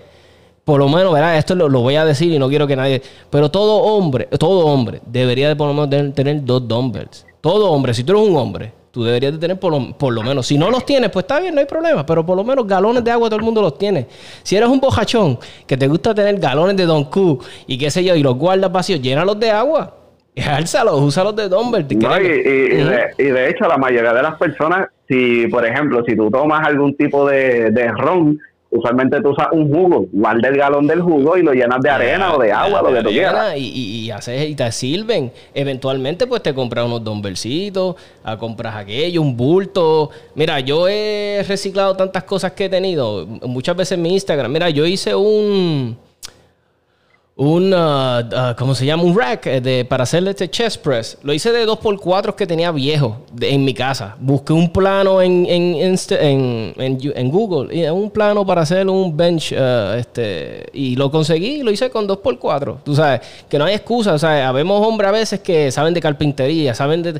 [0.65, 1.37] por lo menos, ¿verdad?
[1.37, 4.99] Esto lo, voy a decir y no quiero que nadie, pero todo hombre, todo hombre
[5.05, 7.27] debería de por lo menos tener dos dumbbells.
[7.39, 10.21] Todo hombre, si tú eres un hombre, tú deberías de tener por lo, por lo,
[10.21, 10.45] menos.
[10.45, 12.05] Si no los tienes, pues está bien, no hay problema.
[12.05, 14.05] Pero por lo menos galones de agua todo el mundo los tiene.
[14.43, 18.03] Si eres un bojachón que te gusta tener galones de Don Q y qué sé
[18.03, 19.97] yo, y los guardas vacíos, llénalos de agua.
[20.47, 21.87] Álzalos, úsalos de Dumbbell.
[21.97, 26.29] No, y, y, de, hecho, la mayoría de las personas, si por ejemplo, si tú
[26.29, 28.39] tomas algún tipo de, de ron,
[28.73, 32.33] usualmente tú usas un jugo, guarda el galón del jugo y lo llenas de arena
[32.35, 33.55] o de agua, lo que tú quieras.
[33.55, 35.31] Y, y, haces, y te sirven.
[35.53, 40.09] Eventualmente, pues te compras unos dumbbellcitos, a compras aquello, un bulto.
[40.35, 44.51] Mira, yo he reciclado tantas cosas que he tenido, muchas veces en mi Instagram.
[44.51, 45.97] Mira, yo hice un
[47.35, 49.03] un, uh, uh, ¿cómo se llama?
[49.03, 51.17] Un rack eh, de, para hacerle este chest press.
[51.23, 54.15] Lo hice de 2x4 que tenía viejo en mi casa.
[54.19, 59.95] Busqué un plano en, en, en, en, Google, un plano para hacer un bench, uh,
[59.97, 62.77] este, y lo conseguí y lo hice con 2x4.
[62.83, 64.13] Tú sabes, que no hay excusa.
[64.13, 67.19] O sea, habemos hombres a veces que saben de carpintería, saben de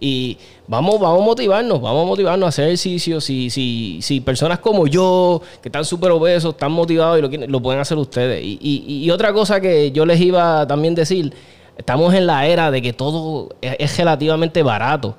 [0.00, 3.20] y vamos, vamos a motivarnos, vamos a motivarnos a hacer ejercicio.
[3.20, 7.80] Si, si, si personas como yo, que están súper obesos, están motivados y lo, pueden
[7.80, 8.42] hacer ustedes.
[8.42, 11.34] Y, y, y, otra cosa que yo les iba también decir,
[11.76, 15.16] estamos en la era de que todo es relativamente barato.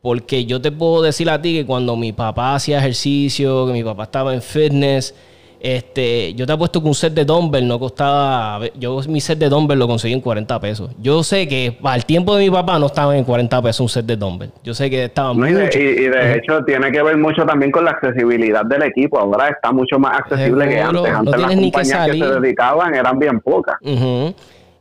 [0.00, 3.84] Porque yo te puedo decir a ti que cuando mi papá hacía ejercicio, que mi
[3.84, 5.14] papá estaba en fitness,
[5.60, 8.60] este, yo te apuesto que un set de dumbbell no costaba.
[8.78, 10.90] Yo mi set de dumbbell lo conseguí en 40 pesos.
[10.98, 14.06] Yo sé que al tiempo de mi papá no estaba en 40 pesos un set
[14.06, 14.50] de dumbbell.
[14.64, 15.50] Yo sé que estaba muy.
[15.50, 19.18] y de, hecho tiene que ver mucho también con la accesibilidad del equipo.
[19.18, 21.12] Ahora está mucho más accesible que antes.
[21.12, 23.76] Antes las compañías que, se dedicaban eran bien pocas.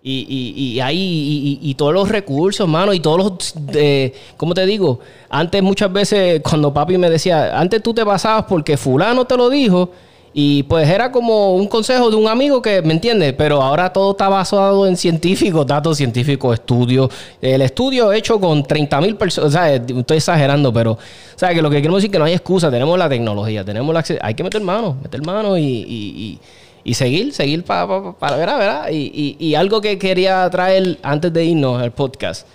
[0.02, 4.66] Y, y, y, ahí, y, todos los recursos, mano, y todos los, eh, ¿cómo te
[4.66, 5.02] digo?
[5.30, 9.50] Antes muchas veces cuando papi me decía, antes tú te pasabas porque fulano te lo
[9.50, 9.92] dijo,
[10.34, 13.34] y pues era como un consejo de un amigo que, ¿me entiendes?
[13.34, 17.12] Pero ahora todo está basado en científicos, datos científicos, estudios.
[17.42, 21.00] El estudio hecho con 30 mil personas, o sea, estoy exagerando, pero, o
[21.36, 23.94] sea, que lo que queremos decir es que no hay excusa, tenemos la tecnología, tenemos
[23.94, 26.40] la hay que meter mano, meter mano y, y,
[26.84, 28.90] y, seguir, seguir para para ver, ¿verdad?
[28.92, 32.48] Y, y, algo que quería traer antes de irnos al podcast,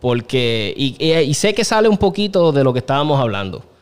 [0.00, 3.73] porque, y sé que sale un poquito de lo que estábamos hablando.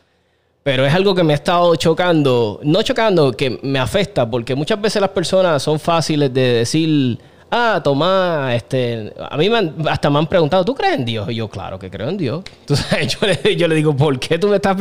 [0.63, 4.79] Pero es algo que me ha estado chocando, no chocando, que me afecta, porque muchas
[4.79, 7.19] veces las personas son fáciles de decir,
[7.51, 9.49] ah, toma, este, a mí
[9.89, 11.29] hasta me han preguntado, ¿tú crees en Dios?
[11.29, 12.43] Y yo, claro que creo en Dios.
[12.61, 14.77] Entonces yo le, le digo, ¿por qué tú me estás...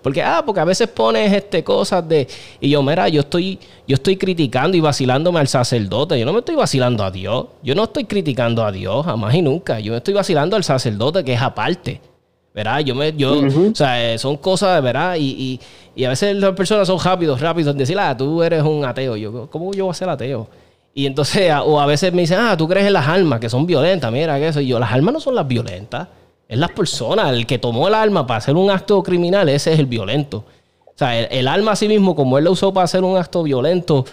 [0.00, 2.28] Porque, ah, porque a veces pones este, cosas de...
[2.60, 3.58] Y yo, mira, yo estoy,
[3.88, 6.18] yo estoy criticando y vacilándome al sacerdote.
[6.18, 7.46] Yo no me estoy vacilando a Dios.
[7.62, 9.80] Yo no estoy criticando a Dios, jamás y nunca.
[9.80, 12.13] Yo me estoy vacilando al sacerdote, que es aparte.
[12.54, 12.78] ¿Verdad?
[12.80, 15.16] Yo me, yo, o sea, eh, son cosas, ¿verdad?
[15.16, 15.60] Y, y,
[16.00, 19.16] y, a veces las personas son rápidos, rápidos en decir, ah, tú eres un ateo.
[19.16, 20.48] Yo, ¿cómo yo voy a ser ateo?
[20.94, 23.66] Y entonces, o a veces me dicen, ah, tú crees en las almas, que son
[23.66, 24.60] violentas, mira que eso.
[24.60, 26.06] Y yo, las almas no son las violentas,
[26.48, 27.32] es las personas.
[27.32, 30.44] El que tomó el alma para hacer un acto criminal, ese es el violento.
[30.86, 33.42] O sea, el, alma a sí mismo, como él lo usó para hacer un acto
[33.42, 34.04] violento,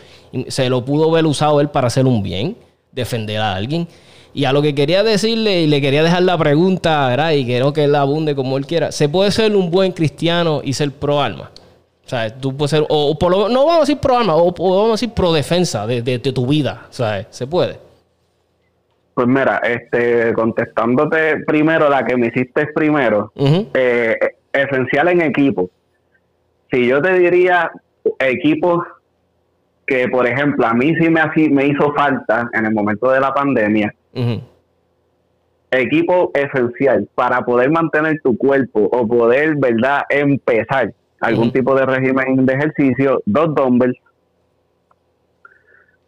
[0.47, 2.57] se lo pudo haber usado él para hacer un bien,
[2.91, 3.87] defender a alguien.
[4.33, 7.31] Y a lo que quería decirle y le quería dejar la pregunta, ¿verdad?
[7.31, 8.91] Y quiero que él abunde como él quiera.
[8.91, 11.51] ¿Se puede ser un buen cristiano y ser pro alma?
[12.05, 14.51] O sea, tú puedes ser, o, por lo no vamos a decir pro alma, o,
[14.51, 16.87] vamos a decir pro defensa de, tu vida.
[16.89, 17.77] Sea, ¿se puede?
[19.13, 23.31] Pues mira, este, contestándote primero la que me hiciste primero,
[23.73, 24.17] eh,
[24.53, 25.69] esencial en equipo.
[26.71, 27.71] Si yo te diría
[28.19, 28.85] equipos
[29.85, 33.33] que, por ejemplo, a mí sí me, me hizo falta en el momento de la
[33.33, 33.93] pandemia,
[35.71, 42.45] equipo esencial para poder mantener tu cuerpo o poder, ¿verdad?, empezar algún tipo de régimen
[42.45, 43.97] de ejercicio, dos dumbbells,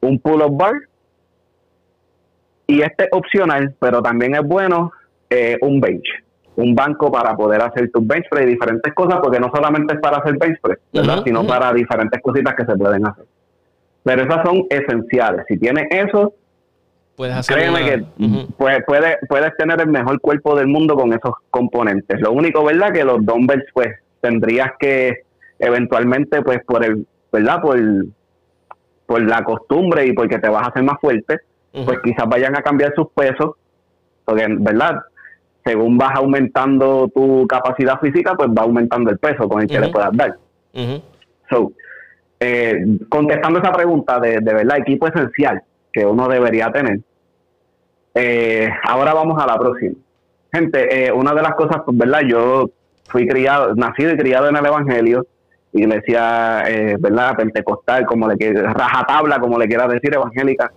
[0.02, 0.74] un pull-up bar,
[2.68, 4.92] y este opcional, pero también es bueno,
[5.30, 6.24] eh, un bench
[6.56, 10.00] un banco para poder hacer tus bench press y diferentes cosas, porque no solamente es
[10.00, 11.24] para hacer bench press, ¿verdad?
[11.24, 13.26] sino para diferentes cositas que se pueden hacer.
[14.04, 15.46] Pero esas son esenciales.
[15.48, 16.34] Si tienes eso,
[17.16, 18.04] puedes hacer créeme que
[18.58, 18.84] puedes,
[19.28, 22.20] puedes, tener el mejor cuerpo del mundo con esos componentes.
[22.20, 22.92] Lo único, ¿verdad?
[22.92, 23.90] Que los dumbbells, pues,
[24.22, 25.24] tendrías que
[25.60, 27.62] eventualmente, pues, por el, ¿verdad?
[27.62, 27.80] Por,
[29.06, 31.40] por la costumbre y porque te vas a hacer más fuerte,
[31.72, 33.56] pues quizás vayan a cambiar sus pesos,
[34.26, 35.02] porque, ¿verdad?
[35.66, 39.90] según vas aumentando tu capacidad física, pues va aumentando el peso con el que le
[39.90, 40.36] puedas dar.
[41.50, 41.72] So,
[42.40, 45.64] eh, contestando esa pregunta de, de verdad, equipo esencial
[45.94, 47.00] que uno debería tener.
[48.16, 49.96] Eh, ahora vamos a la próxima.
[50.52, 52.22] Gente, eh, una de las cosas, pues, ¿verdad?
[52.28, 52.70] Yo
[53.08, 55.26] fui criado, nacido y criado en el Evangelio,
[55.72, 57.36] iglesia, eh, ¿verdad?
[57.36, 60.72] Pentecostal, como le rajatabla, como le quieras decir, evangélica.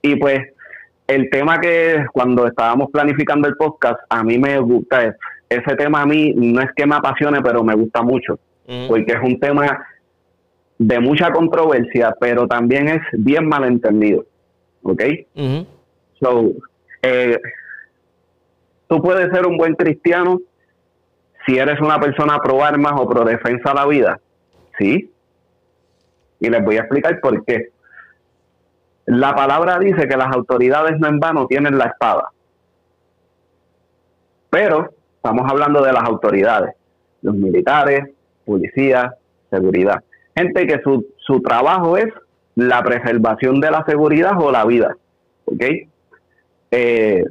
[0.00, 0.40] y pues
[1.06, 5.16] el tema que cuando estábamos planificando el podcast, a mí me gusta,
[5.48, 8.38] ese tema a mí no es que me apasione, pero me gusta mucho,
[8.88, 9.86] porque es un tema
[10.78, 14.24] de mucha controversia, pero también es bien malentendido,
[14.82, 15.02] ¿ok?
[16.20, 16.52] So,
[17.02, 17.38] eh,
[18.86, 20.40] tú puedes ser un buen cristiano
[21.46, 24.20] si eres una persona pro armas o pro defensa de la vida,
[24.78, 25.10] ¿sí?
[26.40, 27.70] Y les voy a explicar por qué.
[29.06, 32.30] La palabra dice que las autoridades no en vano tienen la espada.
[34.50, 36.74] Pero estamos hablando de las autoridades,
[37.22, 38.10] los militares,
[38.44, 39.14] policías,
[39.50, 40.02] seguridad.
[40.38, 42.06] Gente que su, su trabajo es
[42.54, 44.96] la preservación de la seguridad o la vida.
[45.46, 45.64] ¿Ok?
[46.70, 47.24] Eh,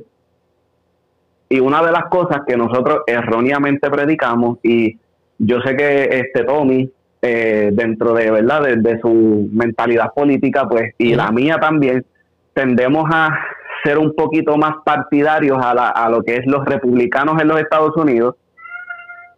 [1.50, 4.98] y una de las cosas que nosotros erróneamente predicamos, y
[5.38, 6.92] yo sé que este Tommy
[7.22, 12.06] eh, dentro de verdad de, su mentalidad política pues y la mía también
[12.54, 13.40] tendemos a
[13.84, 17.96] ser un poquito más partidarios a, a lo que es los republicanos en los Estados
[17.96, 18.36] Unidos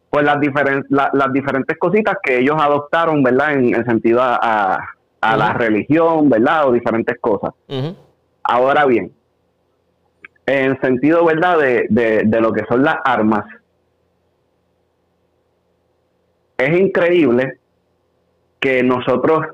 [0.10, 4.80] pues las diferentes las diferentes cositas que ellos adoptaron verdad en, el sentido a,
[5.22, 7.54] la religión verdad o diferentes cosas.
[8.44, 9.12] Ahora bien
[10.46, 13.46] en sentido verdad de, de lo que son las armas
[16.58, 17.60] es increíble
[18.60, 19.48] que nosotros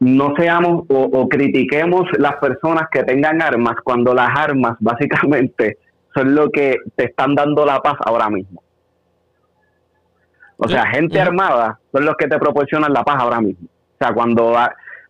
[0.00, 5.78] no seamos o, critiquemos las personas que tengan armas cuando las armas básicamente
[6.14, 8.62] son lo que te están dando la paz ahora mismo.
[10.56, 13.66] O sea, gente armada son los que te proporcionan la paz ahora mismo.
[13.66, 14.54] O sea, cuando,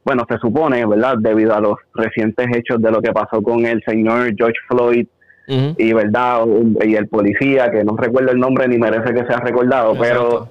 [0.04, 1.16] bueno, se supone, ¿verdad?
[1.18, 5.06] Debido a los recientes hechos de lo que pasó con el señor George Floyd
[5.46, 6.44] y, ¿verdad?
[6.82, 10.48] Y el policía, que no recuerdo el nombre ni merece que sea recordado, pero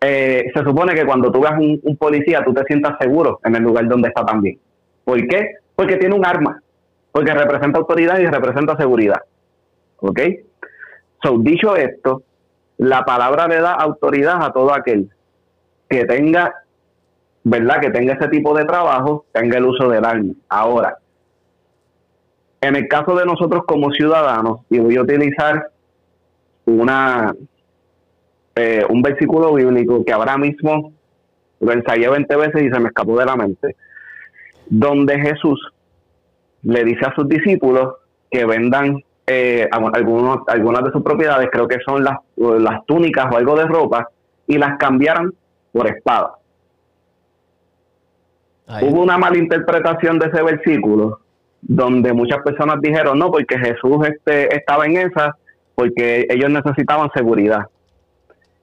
[0.00, 3.62] eh, se supone que cuando tú veas un, policía, tú te sientas seguro en el
[3.62, 4.58] lugar donde está también.
[5.04, 5.54] ¿Por qué?
[5.74, 6.60] Porque tiene un arma,
[7.10, 9.20] porque representa autoridad y representa seguridad.
[10.00, 10.20] ¿Ok?
[11.22, 12.22] So, dicho esto,
[12.78, 15.10] la palabra le da autoridad a todo aquel
[15.88, 16.54] que tenga,
[17.42, 17.80] ¿verdad?
[17.80, 20.32] Que tenga ese tipo de trabajo, tenga el uso del arma.
[20.48, 20.98] Ahora,
[22.60, 25.70] en el caso de nosotros como ciudadanos, y voy a utilizar
[26.66, 27.34] una,
[28.54, 30.92] eh, un versículo bíblico que ahora mismo
[31.60, 33.76] lo ensayé 20 veces y se me escapó de la mente,
[34.66, 35.60] donde Jesús
[36.62, 37.94] le dice a sus discípulos
[38.30, 43.36] que vendan eh, algunos, algunas de sus propiedades, creo que son las, las túnicas o
[43.36, 44.08] algo de ropa,
[44.46, 45.32] y las cambiaran
[45.72, 46.32] por espada.
[48.82, 51.20] Hubo una malinterpretación de ese versículo,
[51.60, 55.36] donde muchas personas dijeron, no, porque Jesús este, estaba en esa,
[55.74, 57.66] porque ellos necesitaban seguridad.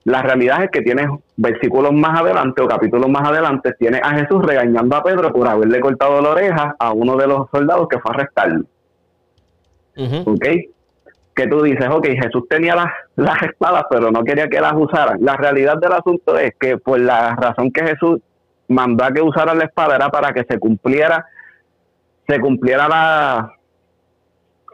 [0.04, 4.44] La realidad es que tienes versículos más adelante o capítulos más adelante, tienes a Jesús
[4.44, 8.12] regañando a Pedro por haberle cortado la oreja a uno de los soldados que fue
[8.12, 8.64] a arrestarlo.
[9.96, 10.46] ¿Ok?
[11.34, 15.18] Que tú dices, ok, Jesús tenía las, las espadas, pero no quería que las usaran.
[15.20, 18.20] La realidad del asunto es que por la razón que Jesús
[18.68, 21.26] mandó a que usaran la espada era para que se cumpliera
[22.26, 23.52] se cumpliera la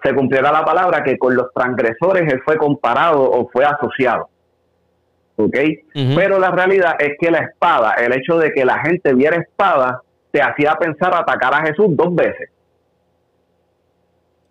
[0.02, 4.28] se cumpliera la palabra que con los transgresores él fue comparado o fue asociado.
[5.36, 5.56] ¿Ok?
[6.16, 10.02] Pero la realidad es que la espada, el hecho de que la gente viera espada,
[10.32, 12.50] te hacía pensar atacar a Jesús dos veces.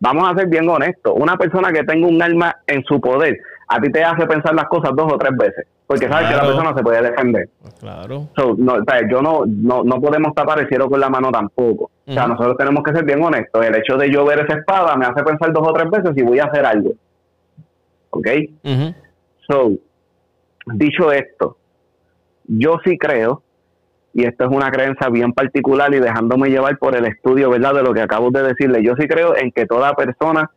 [0.02, 1.14] Vamos a ser bien honestos.
[1.16, 4.66] Una persona que tenga un arma en su poder, a ti te hace pensar las
[4.66, 7.50] cosas dos o tres veces, porque sabes que la persona se puede defender.
[7.80, 8.28] Claro.
[8.58, 8.78] no,
[9.10, 11.92] yo no, no, no podemos tapar el cielo con la mano tampoco.
[12.08, 13.64] O sea, nosotros tenemos que ser bien honestos.
[13.64, 16.24] El hecho de yo ver esa espada me hace pensar dos o tres veces si
[16.24, 16.94] voy a hacer algo.
[18.10, 18.28] ¿Ok?
[19.48, 19.72] So,
[20.66, 21.58] dicho esto,
[22.48, 23.44] yo sí creo
[24.14, 27.76] y esto es una creencia bien particular y dejándome llevar por el estudio, ¿verdad?
[27.76, 28.84] De lo que acabo de decirle.
[28.84, 30.52] Yo sí creo en que toda persona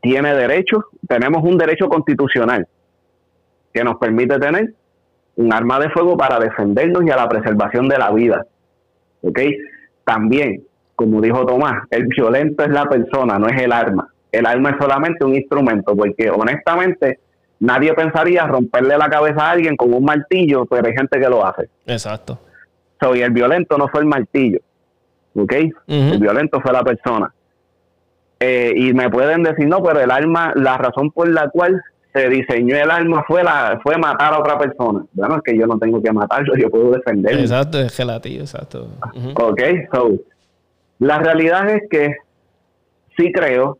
[0.00, 2.68] tiene derecho, tenemos un derecho constitucional
[3.72, 4.74] que nos permite tener
[5.36, 8.46] un arma de fuego para defendernos y a la preservación de la vida.
[9.22, 9.40] ¿Ok?
[10.04, 10.62] También,
[10.94, 14.08] como dijo Tomás, el violento es la persona, no es el arma.
[14.30, 17.18] El arma es solamente un instrumento, porque honestamente
[17.58, 21.44] nadie pensaría romperle la cabeza a alguien con un martillo, pero hay gente que lo
[21.44, 21.68] hace.
[21.86, 22.38] Exacto
[23.14, 24.60] y el violento no fue el martillo,
[25.34, 25.52] ¿ok?
[25.88, 27.34] El violento fue la persona.
[28.40, 31.82] Eh, y me pueden decir, no, pero el arma, la razón por la cual
[32.12, 35.04] se diseñó el arma fue la fue matar a otra persona.
[35.12, 37.40] Bueno, es que yo no tengo que matarlo, yo puedo defenderlo.
[37.40, 38.88] Exacto, es gelativo, exacto.
[39.34, 39.60] Ok,
[39.92, 40.12] so,
[40.98, 42.14] la realidad es que
[43.16, 43.78] sí creo,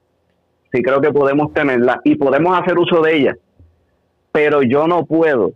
[0.72, 3.36] sí creo que podemos tenerla y podemos hacer uso de ella,
[4.32, 5.52] pero yo no puedo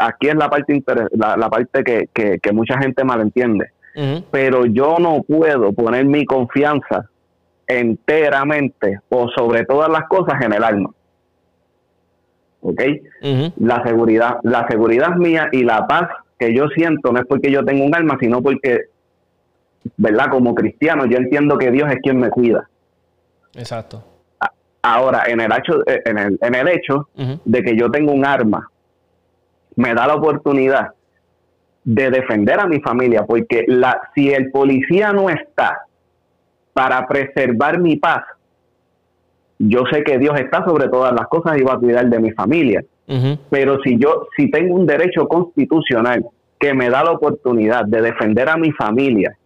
[0.00, 3.70] aquí es la parte la, parte que, mucha gente malentiende.
[4.30, 7.08] Pero yo no puedo poner mi confianza
[7.66, 10.90] enteramente o sobre todas las cosas en el alma.
[12.60, 12.82] ¿Ok?
[13.58, 16.08] La seguridad, la seguridad mía y la paz
[16.38, 18.82] que yo siento no es porque yo tengo un alma, sino porque,
[19.96, 20.26] ¿verdad?
[20.30, 22.68] Como cristiano, yo entiendo que Dios es quien me cuida.
[23.54, 24.04] Exacto.
[24.82, 27.08] Ahora, en el hecho, en el, en el hecho
[27.44, 28.70] de que yo tengo un arma
[29.76, 30.88] me da la oportunidad
[31.84, 35.82] de defender a mi familia, porque la, si el policía no está
[36.72, 38.24] para preservar mi paz,
[39.58, 42.32] yo sé que Dios está sobre todas las cosas y va a cuidar de mi
[42.32, 42.84] familia.
[43.50, 46.26] Pero si yo, si tengo un derecho constitucional
[46.58, 49.36] que me da la oportunidad de defender a mi familia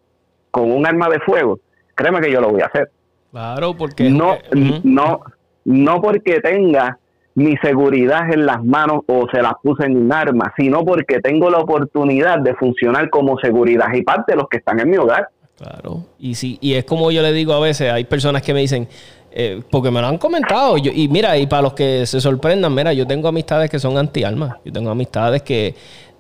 [0.51, 1.61] con un arma de fuego,
[1.95, 2.91] créeme que yo lo voy a hacer.
[3.31, 4.39] Claro, porque no,
[4.83, 5.21] no,
[5.65, 6.99] no porque tenga
[7.41, 11.49] mi seguridad en las manos o se las puse en un arma, sino porque tengo
[11.49, 15.29] la oportunidad de funcionar como seguridad y parte de los que están en mi hogar.
[15.57, 18.61] Claro, y sí, y es como yo le digo a veces, hay personas que me
[18.61, 18.87] dicen,
[19.31, 22.93] eh, porque me lo han comentado, y mira, y para los que se sorprendan, mira,
[22.93, 25.75] yo tengo amistades que son anti-almas, yo tengo amistades que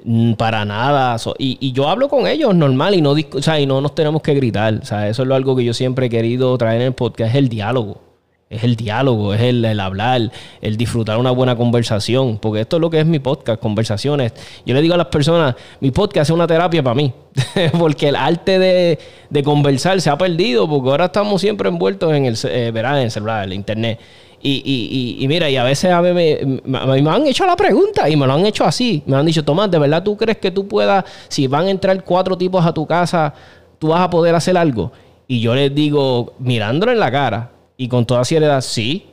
[0.04, 3.80] mm, para nada, y, yo hablo con ellos normal y no, o sea, y no
[3.82, 6.80] nos tenemos que gritar, o sea, eso es algo que yo siempre he querido traer
[6.80, 8.09] en el podcast, es el diálogo
[8.50, 12.90] es el diálogo, es el, hablar, el disfrutar una buena conversación, porque esto es lo
[12.90, 14.32] que es mi podcast, conversaciones.
[14.66, 17.12] Yo le digo a las personas, mi podcast es una terapia para mí,
[17.78, 22.36] porque el arte de, conversar se ha perdido, porque ahora estamos siempre envueltos en el,
[22.44, 24.00] eh, en el celular, en el internet.
[24.42, 28.16] Y, y, mira, y a veces a mí me, me, han hecho la pregunta y
[28.16, 29.02] me lo han hecho así.
[29.06, 32.02] Me han dicho, Tomás, ¿de verdad tú crees que tú puedas, si van a entrar
[32.02, 33.34] cuatro tipos a tu casa,
[33.78, 34.90] tú vas a poder hacer algo?
[35.28, 39.06] Y yo les digo, mirándolo en la cara, y con toda seriedad, sí.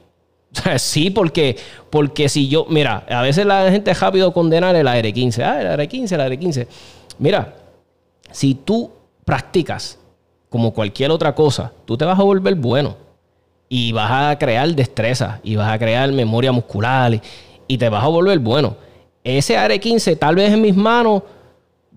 [0.77, 1.55] sí, porque,
[1.89, 5.41] porque si yo, mira, a veces la gente es rápido condenar el AR-15.
[5.41, 6.67] Ah, el AR-15, el AR-15.
[7.17, 7.55] Mira,
[8.29, 8.91] si tú
[9.23, 9.97] practicas
[10.49, 12.97] como cualquier otra cosa, tú te vas a volver bueno.
[13.69, 17.21] Y vas a crear destreza, y vas a crear memoria muscular,
[17.69, 18.75] y, te vas a volver bueno.
[19.23, 21.23] Ese AR-15, tal vez en mis manos,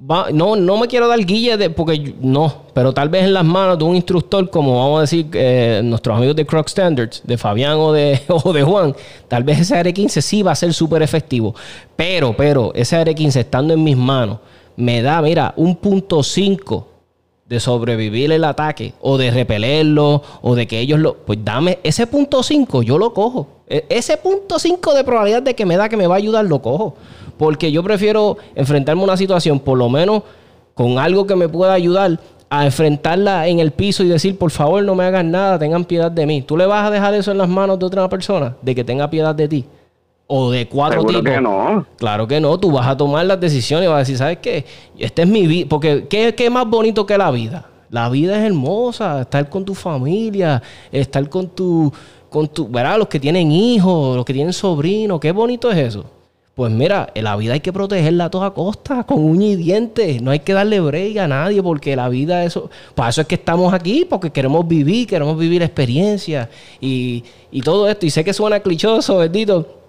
[0.00, 3.78] no, no me quiero dar guille de, porque no, pero tal vez en las manos
[3.78, 7.76] de un instructor, como vamos a decir eh, nuestros amigos de Croc Standards, de Fabián
[7.76, 8.94] o de, o de Juan,
[9.28, 11.54] tal vez ese AR-15 sí va a ser súper efectivo.
[11.96, 14.38] Pero, pero, ese AR-15 estando en mis manos,
[14.76, 16.89] me da, mira, un punto 5
[17.50, 21.16] de sobrevivir el ataque, o de repelerlo, o de que ellos lo.
[21.16, 23.48] Pues dame ese punto 5, yo lo cojo.
[23.66, 26.44] E, ese punto 5 de probabilidad de que me da que me va a ayudar,
[26.44, 26.94] lo cojo.
[27.36, 30.22] Porque yo prefiero enfrentarme a una situación, por lo menos
[30.74, 32.20] con algo que me pueda ayudar,
[32.50, 36.10] a enfrentarla en el piso y decir, por favor, no me hagan nada, tengan piedad
[36.10, 36.42] de mí.
[36.42, 38.56] ¿Tú le vas a dejar eso en las manos de otra persona?
[38.62, 39.64] De que tenga piedad de ti.
[40.32, 41.24] O de cuatro tipos.
[41.24, 41.84] Que no.
[41.96, 42.56] Claro que no.
[42.56, 44.64] Tú vas a tomar las decisiones y vas a decir, ¿sabes qué?
[44.96, 45.66] Este es mi vida.
[45.68, 47.66] Porque, ¿qué, ¿qué es más bonito que la vida?
[47.90, 49.22] La vida es hermosa.
[49.22, 50.62] Estar con tu familia,
[50.92, 51.92] estar con tu.
[52.28, 52.96] Con tu ¿Verdad?
[52.96, 55.18] Los que tienen hijos, los que tienen sobrinos.
[55.18, 56.04] Qué bonito es eso.
[56.54, 60.22] Pues mira, la vida hay que protegerla a toda costa, con uña y dientes.
[60.22, 62.70] No hay que darle break a nadie porque la vida, eso.
[62.94, 66.48] Para eso es que estamos aquí, porque queremos vivir, queremos vivir experiencias
[66.80, 68.06] y, y todo esto.
[68.06, 69.79] Y sé que suena clichoso, bendito,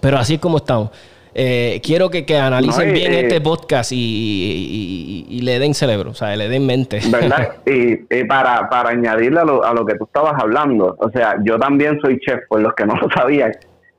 [0.00, 0.90] pero así es como estamos.
[1.32, 6.48] Eh, quiero que, que analicen bien este podcast y, le den cerebro, o sea, le
[6.48, 7.00] den mente.
[7.08, 7.52] ¿Verdad?
[7.66, 11.58] y, para, para añadirle a lo, a lo que tú estabas hablando, o sea, yo
[11.58, 13.52] también soy chef, por los que no lo sabían.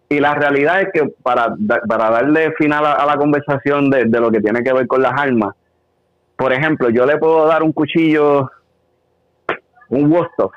[0.09, 1.55] Y la realidad es que para,
[1.87, 5.55] para darle final a, la conversación de, lo que tiene que ver con las armas,
[6.35, 8.51] por ejemplo, yo le puedo dar un cuchillo,
[9.87, 10.51] un Wostov,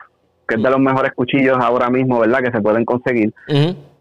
[0.48, 2.40] que es de los mejores cuchillos ahora mismo, ¿verdad?
[2.40, 3.32] Que se pueden conseguir.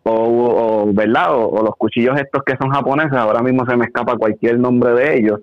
[0.04, 1.28] O, ¿verdad?
[1.32, 5.18] O, los cuchillos estos que son japoneses, ahora mismo se me escapa cualquier nombre de
[5.18, 5.40] ellos.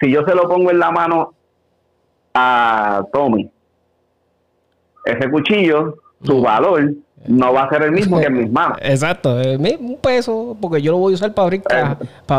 [0.00, 1.32] Si yo se lo pongo en la mano
[2.34, 3.50] a Tommy,
[5.04, 6.92] ese cuchillo, su valor
[7.28, 8.78] no va a ser el mismo que en mis manos.
[8.82, 11.98] Exacto, un peso, porque yo lo voy a usar para abrir caja.
[12.26, 12.38] para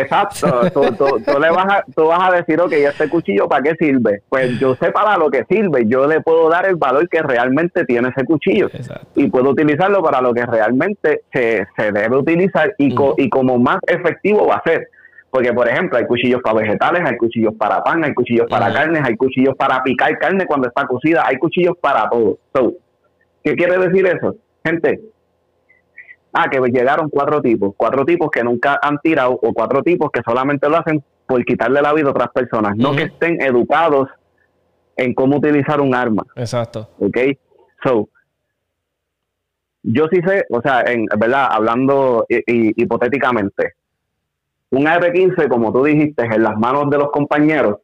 [0.00, 0.70] Exacto,
[1.24, 4.22] tú, le vas a, tú vas a decir, ok, este cuchillo para qué sirve?
[4.28, 7.84] Pues yo sé para lo que sirve, yo le puedo dar el valor que realmente
[7.84, 8.68] tiene ese cuchillo
[9.14, 14.46] y puedo utilizarlo para lo que realmente se, debe utilizar y, y como más efectivo
[14.46, 14.88] va a ser.
[15.30, 19.02] Porque, por ejemplo, hay cuchillos para vegetales, hay cuchillos para pan, hay cuchillos para carnes,
[19.04, 22.38] hay cuchillos para picar carne cuando está cocida, hay cuchillos para todo.
[23.46, 24.34] ¿Qué quiere decir eso?
[24.64, 25.00] Gente,
[26.32, 30.20] ah, que llegaron cuatro tipos, cuatro tipos que nunca han tirado o cuatro tipos que
[30.26, 34.08] solamente lo hacen por quitarle la vida a otras personas, no que estén educados
[34.96, 36.24] en cómo utilizar un arma.
[36.34, 36.90] Exacto.
[36.98, 37.18] ¿Ok?
[37.84, 38.08] So,
[39.84, 43.74] yo sí sé, o sea, en verdad, hablando hipotéticamente,
[44.70, 47.76] un AR-15, como tú dijiste, en las manos de los compañeros,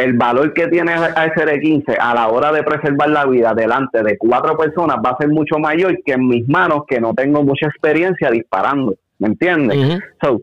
[0.00, 4.16] el valor que tiene ese 15 a la hora de preservar la vida delante de
[4.16, 7.66] cuatro personas va a ser mucho mayor que en mis manos, que no tengo mucha
[7.66, 8.94] experiencia disparando.
[9.18, 10.00] ¿Me entiendes?
[10.22, 10.40] so,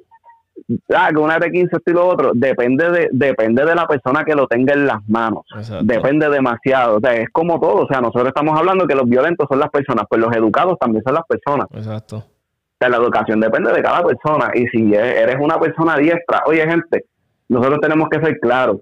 [0.95, 4.35] ah, que un R15 esto y lo otro, depende de, depende de la persona que
[4.35, 5.45] lo tenga en las manos.
[5.81, 6.97] Depende demasiado.
[6.97, 7.85] O sea, es como todo.
[7.85, 11.03] O sea, nosotros estamos hablando que los violentos son las personas, pues los educados también
[11.03, 11.67] son las personas.
[11.73, 12.17] Exacto.
[12.17, 14.51] O sea, la educación depende de cada persona.
[14.53, 17.05] Y si eres una persona diestra, oye, gente,
[17.49, 18.77] nosotros tenemos que ser claros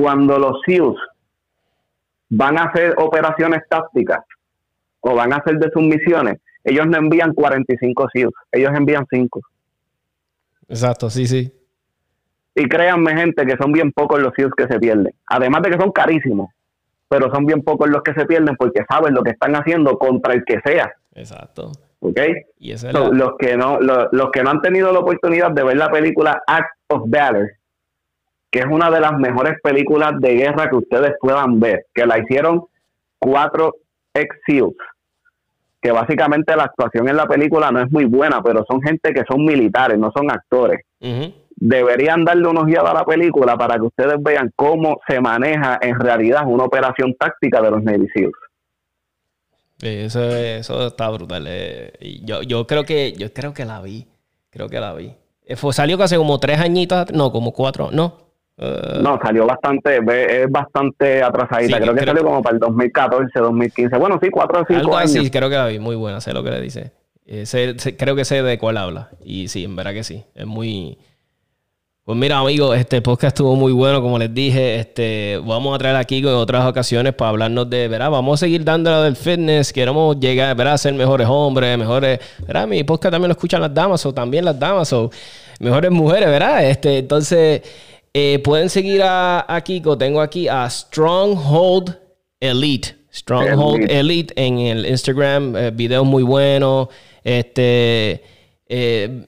[0.00, 0.96] cuando los SEALs
[2.30, 4.20] van a hacer operaciones tácticas
[5.00, 9.40] o van a hacer de sus misiones, ellos no envían 45 SEALs, ellos envían 5.
[10.68, 11.52] Exacto, sí, sí.
[12.54, 15.12] Y créanme, gente, que son bien pocos los SEALs que se pierden.
[15.26, 16.50] Además de que son carísimos,
[17.08, 20.32] pero son bien pocos los que se pierden porque saben lo que están haciendo contra
[20.32, 20.92] el que sea.
[21.16, 21.72] Exacto.
[21.98, 22.20] ¿Ok?
[22.58, 26.40] Y los, que no, los que no han tenido la oportunidad de ver la película
[26.46, 27.50] Act of Valor,
[28.50, 32.18] que es una de las mejores películas de guerra que ustedes puedan ver, que la
[32.18, 32.64] hicieron
[33.18, 33.74] cuatro
[34.14, 34.76] ex SEALs,
[35.80, 39.24] que básicamente la actuación en la película no es muy buena, pero son gente que
[39.28, 40.80] son militares, no son actores.
[41.56, 45.98] Deberían darle unos guías a la película para que ustedes vean cómo se maneja en
[45.98, 48.32] realidad una operación táctica de los Navy SEALs.
[49.80, 51.44] Eso, eso está brutal.
[51.48, 51.92] Eh.
[52.24, 54.06] Yo, yo creo que yo creo que la vi.
[54.50, 55.14] Creo que la vi.
[55.44, 58.27] Eh, fue, salió casi como tres añitos, no, como cuatro, no,
[58.60, 60.00] eh, no, salió bastante,
[60.42, 61.78] es bastante atrasadita.
[61.78, 63.96] creo que salió como para el 2014, 2015.
[63.98, 65.14] Bueno, sí, cuatro o cinco Algo años.
[65.14, 66.92] Así, creo que la vi, muy buena, sé lo que le dice.
[67.24, 69.10] Eh, creo que sé de cuál habla.
[69.24, 70.24] Y sí, en verdad que sí.
[70.34, 70.98] Es muy.
[72.02, 74.76] Pues mira, amigos, este podcast estuvo muy bueno, como les dije.
[74.76, 78.10] Este, vamos a traer aquí con otras ocasiones para hablarnos de, ¿verdad?
[78.10, 79.72] Vamos a seguir dándole del fitness.
[79.72, 80.74] Queremos llegar, ¿verdad?
[80.74, 82.18] A ser mejores hombres, mejores.
[82.44, 82.66] ¿Verdad?
[82.66, 85.10] Mi podcast también lo escuchan las damas, o también las damas, o
[85.60, 86.64] mejores mujeres, ¿verdad?
[86.64, 87.62] Este, entonces.
[88.12, 89.96] Eh, pueden seguir a, Kiko.
[89.96, 91.98] Tengo aquí a Stronghold
[92.40, 92.96] Elite.
[93.12, 95.56] Stronghold Elite, en el Instagram.
[95.56, 96.88] Eh, videos muy buenos.
[97.24, 98.22] Este.
[98.66, 99.24] Eh,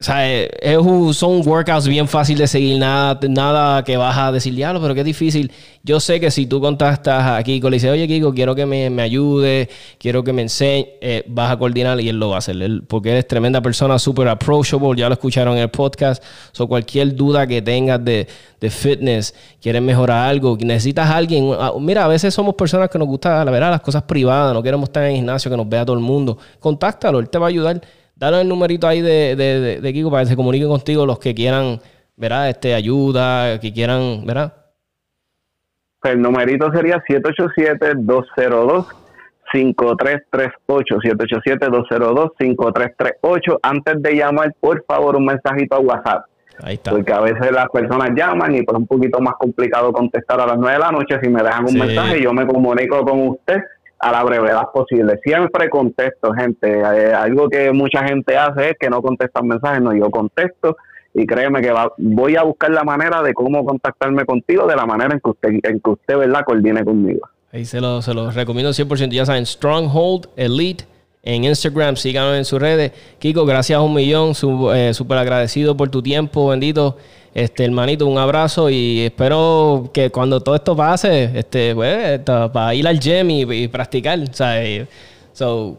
[0.00, 0.78] o sea, es
[1.16, 5.02] son workouts bien fácil de seguir, nada, nada que vas a decir, diablo, pero qué
[5.02, 5.50] difícil.
[5.82, 8.90] Yo sé que si tú contactas a Kiko, le dices, oye Kiko, quiero que me,
[8.90, 9.68] me ayude,
[9.98, 12.56] quiero que me enseñe, eh, vas a coordinar y él lo va a hacer.
[12.86, 16.22] porque eres tremenda persona, súper approachable, ya lo escucharon en el podcast.
[16.52, 18.28] So, cualquier duda que tengas de,
[18.60, 21.50] de fitness, quieres mejorar algo, necesitas alguien.
[21.58, 24.62] Ah, mira, a veces somos personas que nos gusta, la verdad, las cosas privadas, no
[24.62, 26.38] queremos estar en el gimnasio, que nos vea todo el mundo.
[26.60, 27.80] Contáctalo, él te va a ayudar
[28.18, 31.36] Dale el numerito ahí de, de, de, Kiko para que se comuniquen contigo los que
[31.36, 31.78] quieran,
[32.16, 32.50] ¿verdad?
[32.50, 34.54] Este, ayuda, que quieran, ¿verdad?
[36.02, 38.86] El numerito sería 787-202.
[39.50, 46.26] 5338 787-202-5338 antes de llamar por favor un mensajito a WhatsApp
[46.62, 46.90] Ahí está.
[46.90, 50.46] Porque a veces las personas llaman y pues es un poquito más complicado contestar a
[50.46, 51.18] las 9 de la noche.
[51.22, 53.60] Si me dejan un mensaje, yo me comunico con usted
[53.98, 55.18] a la brevedad posible.
[55.22, 56.80] Siempre contesto, gente.
[56.80, 60.76] Eh, algo que mucha gente hace es que no contestan mensajes, no, yo contesto
[61.14, 65.14] y créeme que voy a buscar la manera de cómo contactarme contigo de la manera
[65.14, 66.44] en que usted, en que usted ¿verdad?
[66.46, 67.28] coordine conmigo.
[67.52, 69.10] Ahí se lo, se lo recomiendo 100%.
[69.10, 70.84] Ya saben, Stronghold Elite
[71.22, 72.92] en Instagram, síganos en sus redes.
[73.18, 76.96] Kiko, gracias un millón, súper eh, agradecido por tu tiempo, bendito.
[77.38, 82.88] Este, hermanito, un abrazo y espero que cuando todo esto pase, este, pues, para ir
[82.88, 84.88] al gym y, practicar, ¿sabes?
[85.34, 85.78] So,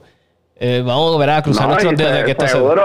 [0.55, 2.81] eh, vamos a ver a cruzar nuestros dedos de que esto seguro,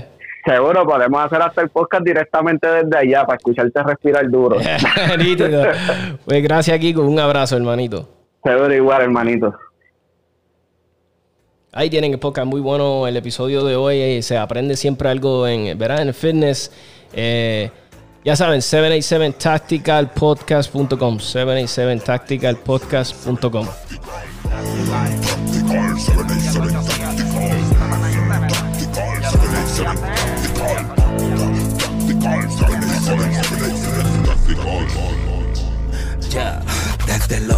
[0.44, 4.56] seguro, podemos hacer hasta el podcast directamente desde allá para escucharte respirar duro.
[6.24, 8.08] pues gracias, Kiko, un abrazo, hermanito.
[8.42, 9.54] Seguro igual, hermanito.
[11.72, 14.00] Ahí tienen el podcast muy bueno, el episodio de hoy.
[14.00, 16.02] Eh, se aprende siempre algo en, ¿verdad?
[16.02, 16.72] en el fitness.
[17.12, 17.70] Eh,
[18.24, 21.18] ya saben, 787tacticalpodcast.com.
[21.18, 23.66] 787tacticalpodcast.com.
[36.30, 36.60] Ya,
[37.06, 37.56] desde lo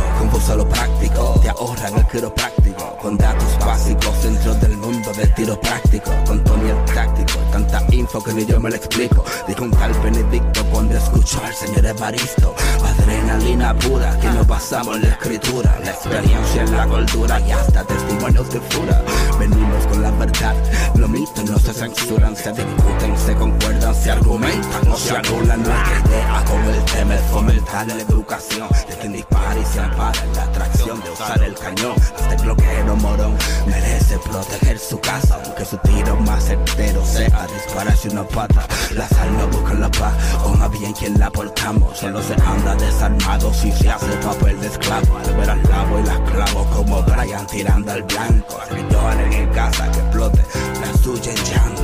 [0.49, 5.61] a lo práctico, te ahorran el quiropráctico, con datos básicos dentro del mundo del tiro
[5.61, 9.71] práctico, con Tony el táctico, tanta info que ni yo me lo explico, dijo un
[9.71, 12.55] tal Benedicto cuando escuchó al señor Evaristo,
[12.85, 17.85] adrenalina pura que nos basamos en la escritura, la experiencia en la cultura y hasta
[17.85, 19.03] testimonios de fura,
[19.39, 20.55] venimos con la verdad,
[20.95, 26.03] los mitos no se censuran, se discuten, se concuerdan, se argumentan, no se anulan, hay
[26.09, 28.69] idea con el tema, fomentar la educación.
[28.89, 31.95] De quien dispara y se ampara la atracción de usar el cañón.
[31.99, 38.09] Hasta el bloqueo morón merece proteger su casa, aunque su tiro más certero sea dispararse
[38.09, 38.67] una pata.
[38.95, 41.99] La sal no busca la paz, con a bien quien la portamos.
[41.99, 45.19] Solo se anda desarmado si se hace papel de esclavo.
[45.19, 48.59] Al ver al lavo y las clavo como Brian tirando al blanco.
[48.61, 50.45] Arriba en el casa que explote
[50.81, 51.81] la suya en llanto.